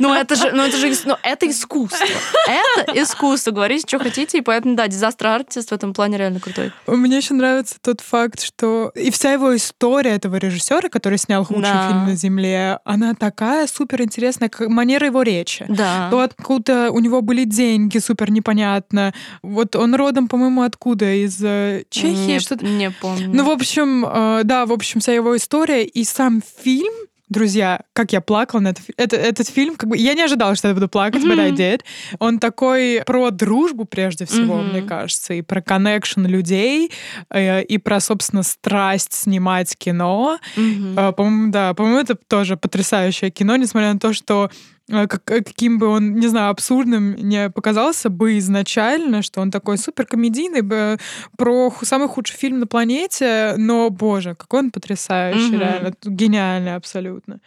[0.00, 2.06] Ну, это же, ну, это же, ну, это искусство.
[2.46, 6.40] Это искусство искусство, говорите, что хотите, и поэтому, да, дизастер артист в этом плане реально
[6.40, 6.72] крутой.
[6.86, 11.62] Мне еще нравится тот факт, что и вся его история этого режиссера, который снял худший
[11.62, 11.88] да.
[11.88, 15.64] фильм на Земле, она такая супер интересная, как манера его речи.
[15.68, 16.08] Да.
[16.10, 19.12] То откуда у него были деньги, супер непонятно.
[19.42, 21.12] Вот он родом, по-моему, откуда?
[21.14, 22.26] Из э, Чехии?
[22.26, 22.64] Не, что-то.
[22.64, 23.30] Не помню.
[23.32, 26.92] Ну, в общем, э, да, в общем, вся его история и сам фильм
[27.34, 30.68] Друзья, как я плакала на этот, это, этот фильм, как бы я не ожидала, что
[30.68, 31.36] я буду плакать, mm-hmm.
[31.36, 31.80] but I did.
[32.20, 34.70] Он такой про дружбу прежде всего, mm-hmm.
[34.70, 36.92] мне кажется, и про коннекшн людей,
[37.30, 40.38] э, и про, собственно, страсть снимать кино.
[40.56, 41.10] Mm-hmm.
[41.10, 44.50] Э, по-моему, да, по-моему, это тоже потрясающее кино, несмотря на то, что
[44.88, 49.78] как, э, каким бы он, не знаю, абсурдным не показался бы изначально, что он такой
[49.78, 50.98] суперкомедийный,
[51.36, 55.58] про самый худший фильм на планете, но, боже, какой он потрясающий, mm-hmm.
[55.58, 57.40] реально, гениальный абсолютно.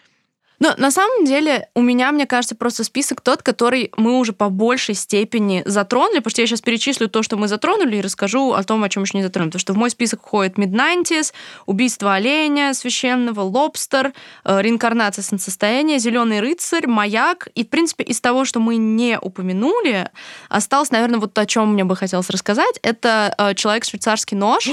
[0.59, 4.49] Но на самом деле у меня, мне кажется, просто список тот, который мы уже по
[4.49, 8.63] большей степени затронули, потому что я сейчас перечислю то, что мы затронули, и расскажу о
[8.63, 9.51] том, о чем еще не затронули.
[9.51, 11.33] Потому что в мой список входит Mid-90s,
[11.65, 17.49] убийство оленя священного, лобстер, э, реинкарнация солнцестояния, зеленый рыцарь, маяк.
[17.53, 20.09] И, в принципе, из того, что мы не упомянули,
[20.49, 22.79] осталось, наверное, вот о чем мне бы хотелось рассказать.
[22.81, 24.69] Это э, человек швейцарский нож.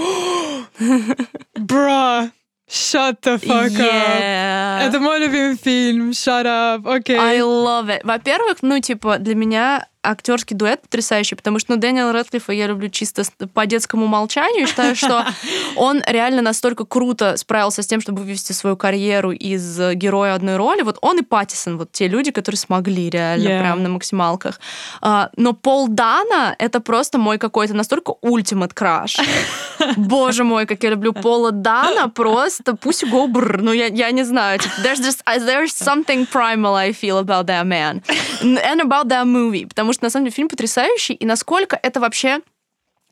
[1.55, 2.30] Бра!
[2.67, 4.81] Shut the fuck yeah.
[4.81, 4.89] up.
[4.89, 6.11] Это мой любимый фильм.
[6.11, 6.87] Shut up.
[6.87, 7.17] Окей.
[7.17, 7.37] Okay.
[7.37, 8.01] I love it.
[8.05, 12.89] Во-первых, ну, типа, для меня актерский дуэт потрясающий, потому что ну, Дэниел Рэдклиффа я люблю
[12.89, 14.67] чисто по детскому молчанию.
[14.67, 15.27] Считаю, что
[15.77, 20.83] он реально настолько круто справился с тем, чтобы вывести свою карьеру из героя одной роли.
[20.83, 23.61] Вот он и Паттисон, вот те люди, которые смогли реально yeah.
[23.61, 24.61] прям на максималках.
[25.01, 29.17] А, но Пол Дана— это просто мой какой-то настолько ультимат краш.
[29.97, 33.63] Боже мой, как я люблю Пола Дана, просто пусть бррр.
[33.63, 34.59] Ну, я, я не знаю.
[34.59, 38.03] Типа, there's, just, there's something primal I feel about that man.
[38.43, 39.67] And about that movie.
[39.67, 42.40] Потому что, на самом деле, фильм потрясающий, и насколько это вообще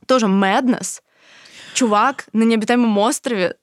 [0.06, 1.00] тоже madness.
[1.74, 3.56] Чувак на необитаемом острове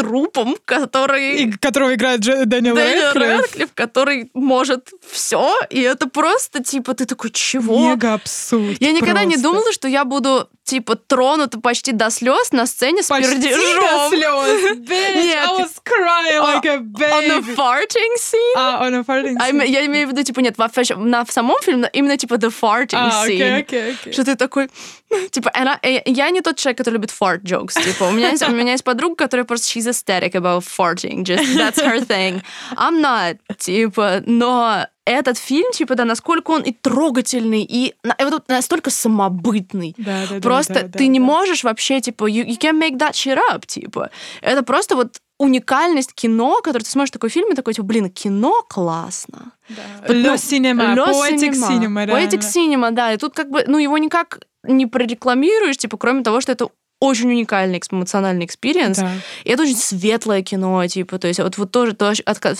[0.00, 1.42] трупом, который...
[1.42, 2.44] И которого играет Дж...
[2.46, 3.42] Дэниел, Дэниел Рэдклифф.
[3.42, 7.78] Рэдклифф, который может все, и это просто, типа, ты такой, чего?
[7.78, 8.76] Мега абсурд.
[8.80, 9.28] Я никогда просто.
[9.28, 14.10] не думала, что я буду типа тронута почти до слез на сцене с почти пердежом.
[14.10, 14.76] до слез.
[14.78, 15.48] Bitch, Нет.
[15.48, 17.12] I was crying like a baby.
[17.12, 18.54] On a farting scene?
[18.56, 19.66] А, on a farting scene.
[19.66, 23.26] Я имею в виду, типа, нет, в, на, самом фильме именно, типа, the farting а,
[23.26, 23.38] scene.
[23.38, 24.12] Okay, okay, okay.
[24.12, 24.70] Что ты такой...
[25.30, 27.82] Типа, она, я не тот человек, который любит fart jokes.
[27.82, 31.24] Типа, у меня есть, у меня есть подруга, которая просто she's aesthetic about farting.
[31.24, 32.42] Just that's her thing.
[32.76, 33.38] I'm not.
[33.58, 39.94] Типа, но этот фильм, типа, да, насколько он и трогательный, и, и вот настолько самобытный.
[39.98, 41.24] Да, да, просто да, да, ты да, не да.
[41.24, 44.10] можешь вообще, типа, you, you can't make that shit up, типа.
[44.40, 48.62] Это просто вот уникальность кино, который ты смотришь такой фильм и такой, типа, блин, кино
[48.68, 49.52] классно.
[49.68, 50.12] Да.
[50.12, 54.86] Le cinéma, poetic cinema, Poetic cinema, да, и тут как бы, ну, его никак не
[54.86, 56.68] прорекламируешь, типа, кроме того, что это
[57.00, 58.98] очень уникальный эмоциональный experience.
[58.98, 59.10] Да.
[59.44, 62.12] И это очень светлое кино, типа, то есть вот, вот тоже то,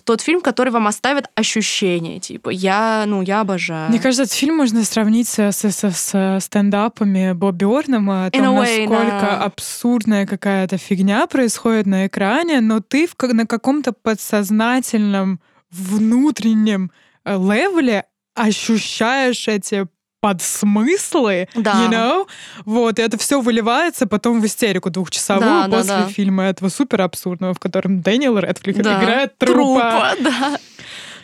[0.03, 3.91] тот фильм, который вам оставит ощущение, типа, я, ну, я обожаю.
[3.91, 8.36] Мне кажется, этот фильм можно сравнить с, с, с, с стендапами Бо Бёрнема о том,
[8.36, 9.45] в the way, насколько да.
[9.45, 16.91] абсурдная какая-то фигня происходит на экране, но ты в, на каком-то подсознательном внутреннем
[17.24, 19.86] э, левеле ощущаешь эти
[20.21, 21.73] подсмыслы, да.
[21.73, 22.29] you know?
[22.64, 26.09] Вот, и это все выливается потом в истерику двухчасовую да, после да, да.
[26.09, 29.03] фильма этого супер абсурдного, в котором Дэниел Рэдклифф да.
[29.03, 30.14] играет трупа.
[30.14, 30.59] трупа да.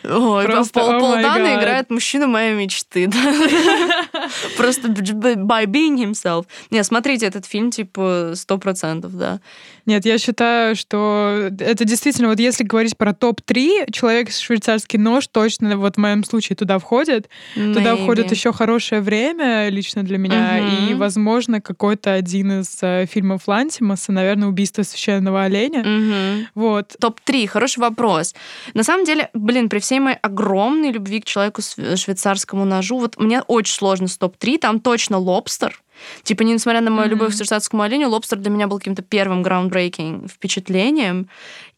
[0.09, 3.09] Ой, Просто, Пол, oh Пол Дана играет мужчину моей мечты.
[4.57, 6.45] Просто by being himself.
[6.71, 9.39] Не, смотрите этот фильм, типа, сто процентов, да.
[9.87, 15.27] Нет, я считаю, что это действительно, вот если говорить про топ-3, «Человек с швейцарский нож»
[15.27, 17.29] точно вот в моем случае туда входит.
[17.55, 17.73] Maybe.
[17.73, 20.91] Туда входит еще «Хорошее время» лично для меня, uh-huh.
[20.91, 25.83] и, возможно, какой-то один из э, фильмов Лантимаса, наверное, «Убийство священного оленя».
[25.83, 26.45] Uh-huh.
[26.53, 26.95] Вот.
[26.99, 28.35] Топ-3, хороший вопрос.
[28.73, 33.41] На самом деле, блин, при всей моей огромной любви к человеку швейцарскому ножу, вот мне
[33.41, 35.81] очень сложно с топ-3, там точно «Лобстер»,
[36.23, 37.11] Типа, несмотря на мою mm-hmm.
[37.11, 41.27] любовь к швейцарскому оленю, лобстер для меня был каким-то первым groundbreaking впечатлением.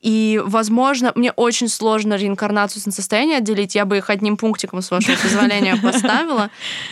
[0.02, 3.76] И, возможно, мне очень сложно реинкарнацию состояния отделить.
[3.76, 6.50] Я бы их одним пунктиком, с вашего позволения, поставила.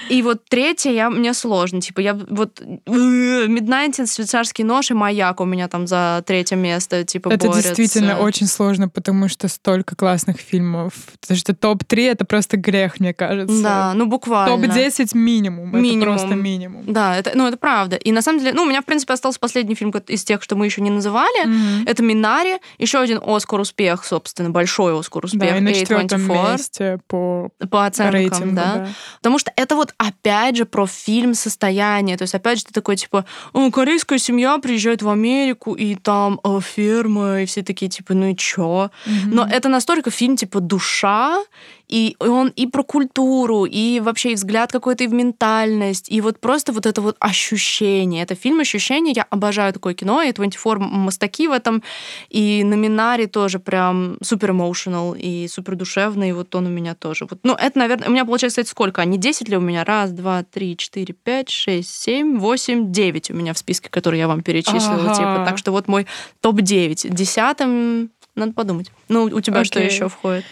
[0.10, 1.80] И вот третье я, мне сложно.
[1.80, 7.30] Типа, я вот Midnight, швейцарский нож и маяк у меня там за третье место, типа,
[7.30, 7.70] Это борются.
[7.70, 10.94] действительно очень сложно, потому что столько классных фильмов.
[11.22, 13.64] Потому что топ-3— это просто грех, мне кажется.
[13.64, 14.68] Да, ну буквально.
[14.68, 15.74] Топ-10 минимум.
[15.74, 15.98] Минимум.
[15.98, 16.84] Это просто минимум.
[16.92, 17.96] Да, это, ну, это правда.
[17.96, 20.56] И на самом деле, ну, у меня, в принципе, остался последний фильм из тех, что
[20.56, 21.46] мы еще не называли.
[21.46, 21.90] Mm-hmm.
[21.90, 22.58] Это «Минари».
[22.78, 25.40] Еще один Оскар-успех, собственно, большой Оскар-успех.
[25.40, 28.74] Да, и на четвертом месте по, по оценкам, рейтингу, да.
[28.76, 28.90] да.
[29.18, 32.18] Потому что это вот опять же про фильм «Состояние».
[32.18, 33.26] То есть опять же ты такой, типа,
[33.74, 38.36] корейская семья приезжает в Америку, и там о, ферма, и все такие, типа, ну и
[38.36, 38.90] чё?
[39.06, 39.12] Mm-hmm.
[39.26, 41.44] Но это настолько фильм, типа, душа,
[41.88, 46.40] и он и про культуру, и вообще и взгляд какой-то и в ментальность, и вот
[46.40, 48.24] просто вот это вот ощущение.
[48.24, 49.14] Это фильм ощущения.
[49.16, 51.84] Я обожаю такое кино, и 24 мастаки в этом,
[52.30, 56.94] и на Минаре тоже прям супер emotional и супер душевный, и вот он у меня
[56.96, 57.26] тоже.
[57.30, 59.04] Вот, ну, это, наверное, у меня получается, кстати, сколько?
[59.06, 59.84] Не 10 ли у меня?
[59.84, 64.28] Раз, два, три, четыре, пять, шесть, семь, восемь, девять у меня в списке, который я
[64.28, 65.12] вам перечислила.
[65.12, 65.16] Ага.
[65.16, 65.44] Типа.
[65.46, 66.08] Так что вот мой
[66.42, 67.10] топ-9.
[67.10, 68.92] Десятым надо подумать.
[69.10, 69.66] Ну, у тебя Окей.
[69.66, 70.46] что еще входит?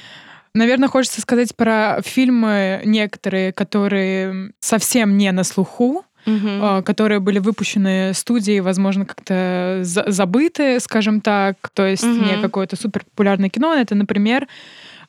[0.56, 6.82] Наверное, хочется сказать про фильмы некоторые, которые совсем не на слуху, Мгм.
[6.84, 12.24] которые были выпущены студией, возможно, как-то за- забыты, скажем так, то есть Мгм.
[12.26, 13.74] не какое-то супер популярное кино.
[13.76, 14.48] Это, например,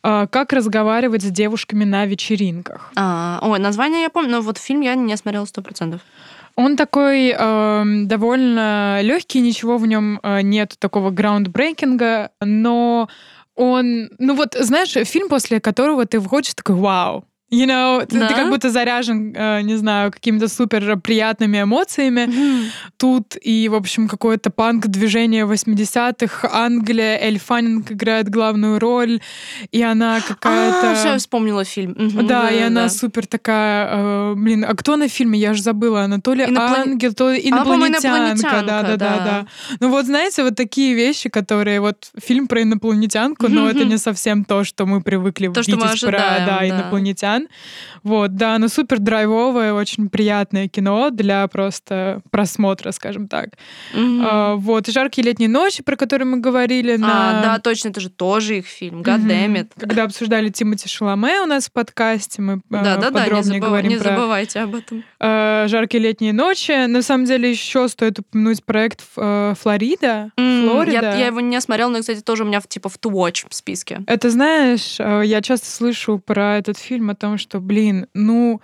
[0.02, 2.92] а, как разговаривать с девушками на вечеринках.
[2.96, 6.00] А, ой, название я помню, но вот фильм я не смотрела сто процентов.
[6.54, 13.08] Он такой эм, довольно легкий, ничего в нем э, нет такого граундбрейкинга, но
[13.56, 18.26] он, ну вот, знаешь, фильм, после которого ты выходишь такой, вау, You know, ты, Да?
[18.26, 22.28] ты как будто заряжен, э, не знаю, какими-то супер приятными эмоциями.
[22.96, 26.48] Тут и, в общем, какое-то панк-движение 80-х.
[26.52, 29.20] Англия, Эль Фаннинг играет главную роль,
[29.70, 30.90] и она какая-то...
[30.90, 31.94] А, все, я вспомнила фильм.
[31.96, 32.88] Мгм, Да, и она да.
[32.88, 35.38] супер такая, э, блин, а кто на фильме?
[35.38, 38.08] Я же забыла, она то ли Иноплан- ангел, то ли инопланетянка.
[38.08, 39.24] инопланетянка, да, да, да, да.
[39.24, 39.46] да.
[39.78, 44.44] Ну вот, знаете, вот такие вещи, которые вот фильм про инопланетянку, но это не совсем
[44.44, 46.66] то, что мы привыкли То, что мы видеть про ожидаем, да, да.
[46.68, 47.35] инопланетян.
[47.36, 47.48] Fun.
[48.02, 53.50] Вот, да, оно супер драйвовое, очень приятное кино для просто просмотра, скажем так.
[53.94, 54.26] Mm-hmm.
[54.28, 56.94] А, вот, «Жаркие летние ночи», про которые мы говорили.
[56.94, 57.42] А, на...
[57.42, 59.70] да, точно, это же тоже их фильм, God mm-hmm.
[59.80, 63.60] Когда обсуждали Тимати Шаломе у нас в подкасте, мы да, да, подробнее да, не забыв...
[63.60, 64.04] говорим не про...
[64.04, 65.04] забывайте об этом.
[65.18, 66.86] Э, «Жаркие летние ночи».
[66.86, 70.92] На самом деле еще стоит упомянуть проект э, «Флорида», mm, Флорида.
[70.92, 73.54] Я, я его не смотрела, но, кстати, тоже у меня типа в to watch в
[73.54, 74.02] списке.
[74.06, 78.60] Это, знаешь, э, я часто слышу про этот фильм о том, что, блин, ну,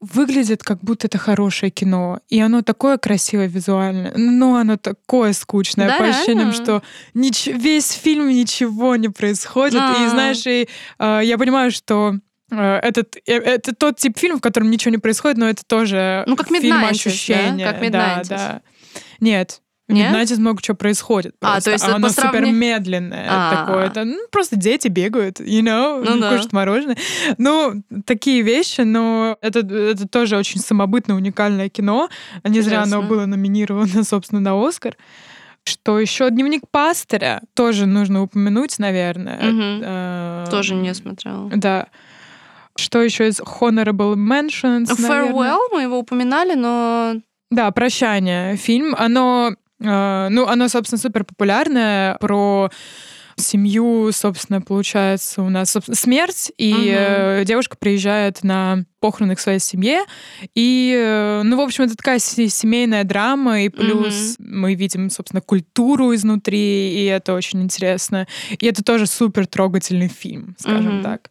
[0.00, 5.88] выглядит как будто это хорошее кино, и оно такое красивое визуально, но оно такое скучное,
[5.88, 6.82] да, по ощущениям, что
[7.14, 10.06] нич- весь фильм ничего не происходит, А-а-а.
[10.06, 10.68] и знаешь, и,
[10.98, 12.14] э, я понимаю, что
[12.50, 16.22] э, этот, э, это тот тип фильма, в котором ничего не происходит, но это тоже
[16.26, 17.66] ну, как фильм ощущения.
[17.66, 17.72] Да?
[17.72, 18.62] Как да, да.
[19.20, 20.10] Нет, нет?
[20.10, 21.38] Знаете, много чего происходит.
[21.38, 21.56] Просто.
[21.56, 22.38] А, то есть а оно сравни...
[22.40, 23.86] супер медленное а такое.
[23.86, 26.30] Это ну, просто дети бегают, you know, ну, да.
[26.30, 26.98] кушают мороженое.
[27.38, 32.10] Ну, такие вещи, но это, это тоже очень самобытное, уникальное кино.
[32.42, 34.96] А не зря оно было номинировано, собственно, на Оскар.
[35.64, 39.38] Что еще дневник пастыря тоже нужно упомянуть, наверное.
[39.38, 39.82] Угу.
[39.84, 41.50] А, тоже не смотрела.
[41.54, 41.86] Да.
[42.76, 44.86] Что еще из Honorable Mentions?
[44.86, 45.58] Farewell, наверное?
[45.72, 47.16] мы его упоминали, но
[47.50, 48.94] да, «Прощание» фильм.
[48.96, 52.70] Оно ну, оно, собственно, супер популярное про
[53.40, 57.44] семью, собственно, получается у нас смерть, и угу.
[57.44, 60.00] девушка приезжает на похороны к своей семье,
[60.54, 64.48] и, э, ну, в общем, это такая семейная драма, и плюс угу.
[64.48, 68.26] мы видим, собственно, культуру изнутри, и это очень интересно.
[68.58, 71.04] И это тоже супер трогательный фильм, скажем угу.
[71.04, 71.30] так.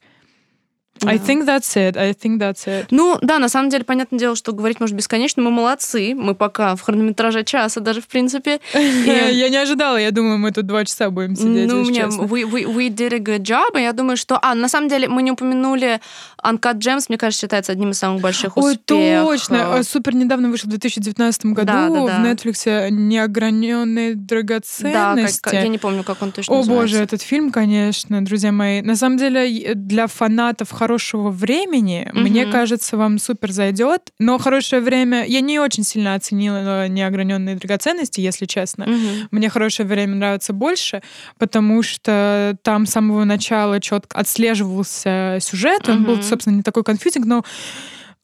[1.06, 1.98] I think that's it.
[1.98, 2.88] I think that's it.
[2.91, 5.41] Ну, да, на самом деле, понятное дело, что говорить может бесконечно.
[5.43, 6.14] Мы молодцы.
[6.16, 8.60] Мы пока в хронометраже часа даже, в принципе.
[8.74, 9.98] Я не ожидала.
[9.98, 13.20] Я думаю, мы тут два часа будем сидеть, Ну, мне we, we, we did a
[13.20, 13.78] good job.
[13.78, 14.39] И я думаю, что...
[14.41, 16.00] А, на самом деле, мы не упомянули
[16.43, 19.28] Uncut Gems, мне кажется, считается одним из самых больших успехов.
[19.28, 19.84] Ой, точно.
[19.84, 25.50] Супер недавно вышел в 2019 году в Netflix «Неограненные драгоценности».
[25.52, 28.82] Да, я не помню, как он точно О, боже, этот фильм, конечно, друзья мои.
[28.82, 30.87] На самом деле, для фанатов хорошего
[31.30, 32.22] времени, угу.
[32.22, 34.12] мне кажется, вам супер зайдет.
[34.20, 35.26] Но хорошее время...
[35.26, 38.86] Я не очень сильно оценила неограненные драгоценности, если честно.
[38.86, 39.28] Угу.
[39.32, 41.02] Мне хорошее время нравится больше,
[41.38, 45.88] потому что там с самого начала четко отслеживался сюжет.
[45.90, 46.06] Он угу.
[46.06, 47.44] был, собственно, не такой конфьюзинг, но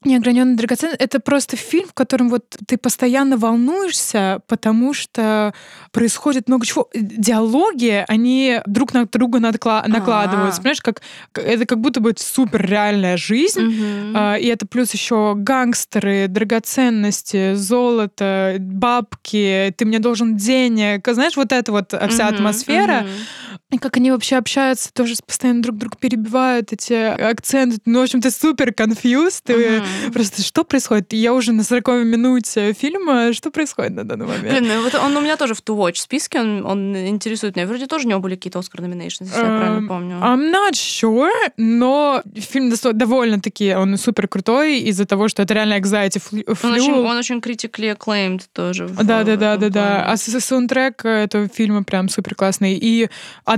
[0.05, 5.53] Неограненный драгоценность— это просто фильм, в котором вот ты постоянно волнуешься, потому что
[5.91, 6.89] происходит много чего.
[6.93, 10.59] Диалоги, они друг на друга надкла- накладываются.
[10.59, 10.61] А-а-а.
[10.61, 11.01] Понимаешь, как,
[11.33, 13.61] это как будто бы супер реальная жизнь.
[13.61, 14.13] Угу.
[14.15, 21.07] А, и это плюс еще гангстеры, драгоценности, золото, бабки, ты мне должен денег.
[21.07, 23.01] Знаешь, вот эта вот вся угу, атмосфера.
[23.01, 23.52] Угу.
[23.73, 27.79] И как они вообще общаются, тоже постоянно друг друга перебивают, эти акценты.
[27.85, 30.13] Ну, в общем, ты супер конфьюз, ты угу.
[30.13, 31.13] Просто что происходит?
[31.13, 33.33] Я уже на 40 минуте фильма.
[33.33, 34.59] Что происходит на данный момент?
[34.59, 37.67] Блин, ну вот он у меня тоже в To Watch списке, он, он интересует меня.
[37.67, 40.15] Вроде тоже у него были какие-то Оскар номинации, если я правильно эм, помню.
[40.17, 46.21] I'm not sure, но фильм довольно-таки, он супер крутой из-за того, что это реально anxiety
[46.21, 46.57] flu.
[46.63, 48.87] Он очень, он очень critically acclaimed тоже.
[48.87, 50.05] Да-да-да-да-да.
[50.05, 52.77] А саундтрек этого фильма прям супер классный.
[52.81, 53.09] И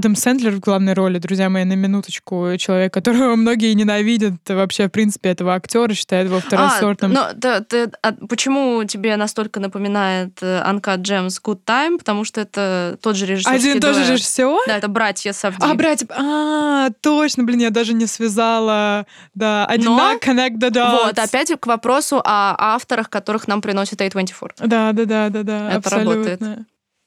[0.06, 4.92] Адам Сэндлер в главной роли, друзья мои, на минуточку, человек, которого многие ненавидят вообще, в
[4.92, 7.18] принципе, этого актера, считают его второсортным.
[7.18, 11.98] А, но ты, ты, а почему тебе настолько напоминает э, Uncut Gems Good Time?
[11.98, 13.52] Потому что это тот же режиссер.
[13.52, 14.68] Один тоже режиссер?
[14.68, 15.58] Да, это братья Савди.
[15.60, 16.08] А, братья...
[16.16, 19.08] А, точно, блин, я даже не связала.
[19.34, 21.06] Да, одинак, connect the dots.
[21.06, 24.52] Вот, опять к вопросу о авторах, которых нам приносит A24.
[24.68, 25.68] Да, да, да, да, да.
[25.70, 26.14] Это абсолютно.
[26.14, 26.66] работает.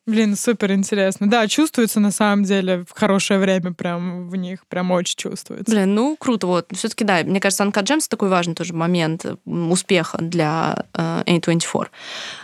[0.09, 1.29] Блин, супер интересно.
[1.29, 5.71] Да, чувствуется на самом деле в хорошее время прям в них, прям очень чувствуется.
[5.71, 6.47] Блин, ну круто.
[6.47, 6.69] Вот.
[6.73, 11.89] Все-таки, да, мне кажется, Uncut Gems такой важный тоже момент успеха для э, A24.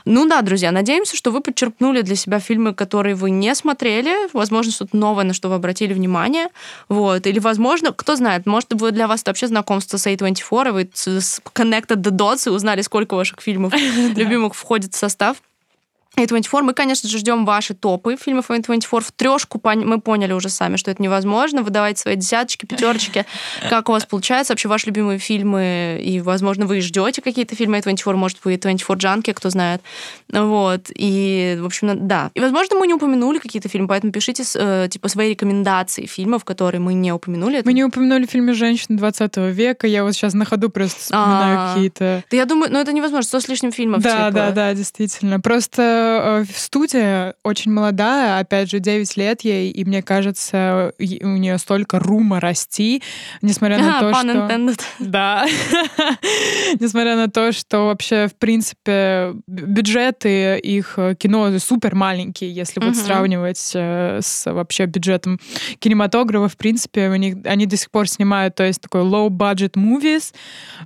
[0.05, 4.71] Ну да, друзья, надеемся, что вы подчеркнули для себя фильмы, которые вы не смотрели, возможно,
[4.71, 6.49] что-то новое, на что вы обратили внимание,
[6.91, 10.71] вот, или, возможно, кто знает, может, вы для вас это вообще знакомство с A24, и
[10.71, 13.73] вы connected the dots и узнали, сколько ваших фильмов
[14.17, 15.39] любимых входит в состав.
[16.17, 16.63] A24.
[16.63, 19.01] Мы, конечно же, ждем ваши топы фильмов A24.
[19.01, 21.63] В трешку мы поняли уже сами, что это невозможно.
[21.63, 23.27] Вы давайте свои десяточки, пятерочки.
[23.69, 24.53] Как у вас получается?
[24.53, 29.33] Вообще ваши любимые фильмы, и, возможно, вы ждете какие-то фильмы A24, может, вы A24 джанки,
[29.33, 29.83] кто знает.
[30.31, 30.91] Вот.
[30.95, 32.31] И, в общем, да.
[32.35, 36.81] И, возможно, мы не упомянули какие-то фильмы, поэтому пишите, э, типа, свои рекомендации фильмов, которые
[36.81, 37.63] мы не упомянули.
[37.65, 39.87] Мы не упомянули фильмы женщин 20 века.
[39.87, 42.25] Я вот сейчас на ходу просто вспоминаю какие-то...
[42.31, 44.03] Да я думаю, ну это невозможно, сто с лишним фильмов.
[44.03, 44.31] Да, типа.
[44.33, 45.41] да, да, действительно.
[45.41, 51.59] Просто что студия очень молодая, опять же, 9 лет ей, и мне кажется, у нее
[51.59, 53.03] столько рума расти,
[53.43, 54.29] несмотря на то, что...
[54.29, 54.81] Intended.
[54.99, 55.47] Да.
[56.81, 63.59] несмотря на то, что вообще, в принципе, бюджеты их кино супер маленькие, если вот сравнивать
[63.75, 65.39] с вообще бюджетом
[65.79, 70.35] кинематографа, в принципе, у них, они до сих пор снимают, то есть такой low-budget movies,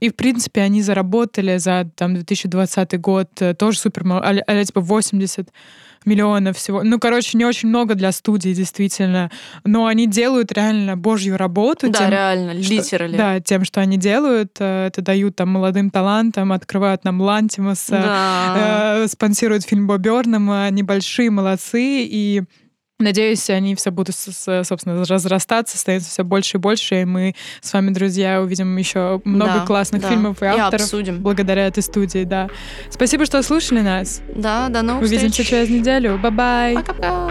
[0.00, 4.80] и, в принципе, они заработали за там 2020 год тоже супер а, а, типа
[5.12, 5.48] 80
[6.04, 6.82] миллионов всего.
[6.82, 9.30] Ну, короче, не очень много для студии, действительно.
[9.64, 11.90] Но они делают реально божью работу.
[11.90, 13.16] Да, тем, реально, литерали.
[13.16, 14.56] Да, тем, что они делают.
[14.58, 18.94] Э, это дают там молодым талантам, открывают нам Лантимуса, да.
[19.04, 20.64] э, спонсируют фильм Бобби Орнама.
[20.64, 22.04] Они большие молодцы.
[22.04, 22.42] И
[23.00, 27.90] Надеюсь, они все будут, собственно, разрастаться, становиться все больше и больше, и мы с вами,
[27.90, 30.08] друзья, увидим еще много да, классных да.
[30.08, 30.80] фильмов и авторов.
[30.80, 31.22] И обсудим.
[31.22, 32.48] Благодаря этой студии, да.
[32.90, 34.20] Спасибо, что слушали нас.
[34.34, 35.48] Да, до новых Увидимся встреч.
[35.48, 36.18] через неделю.
[36.18, 36.74] Bye-bye.
[36.74, 37.30] Пока-пока.